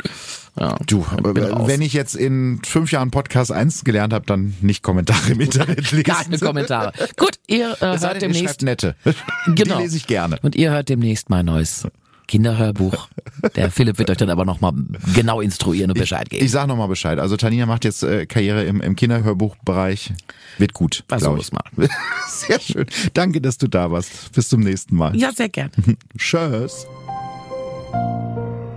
[0.58, 5.32] Ja, du, wenn ich jetzt in fünf Jahren Podcast 1 gelernt habe, dann nicht Kommentare
[5.32, 6.04] im Internet lesen.
[6.04, 6.92] Keine Kommentare.
[7.16, 8.62] Gut, ihr äh, hört demnächst.
[8.62, 8.94] nette.
[9.46, 9.76] Genau.
[9.76, 10.38] Die lese ich gerne.
[10.42, 11.86] Und ihr hört demnächst mein neues
[12.26, 13.08] Kinderhörbuch.
[13.56, 14.72] Der Philipp wird euch dann aber nochmal
[15.14, 16.40] genau instruieren und Bescheid geben.
[16.40, 17.18] Ich, ich sag nochmal Bescheid.
[17.18, 20.12] Also Tanina macht jetzt äh, Karriere im, im Kinderhörbuchbereich.
[20.58, 21.04] Wird gut.
[21.08, 21.62] Also ich mal.
[22.28, 22.86] Sehr schön.
[23.14, 24.32] Danke, dass du da warst.
[24.32, 25.16] Bis zum nächsten Mal.
[25.16, 25.70] Ja, sehr gern.
[26.16, 26.86] Tschüss.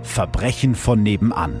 [0.02, 1.60] Verbrechen von nebenan.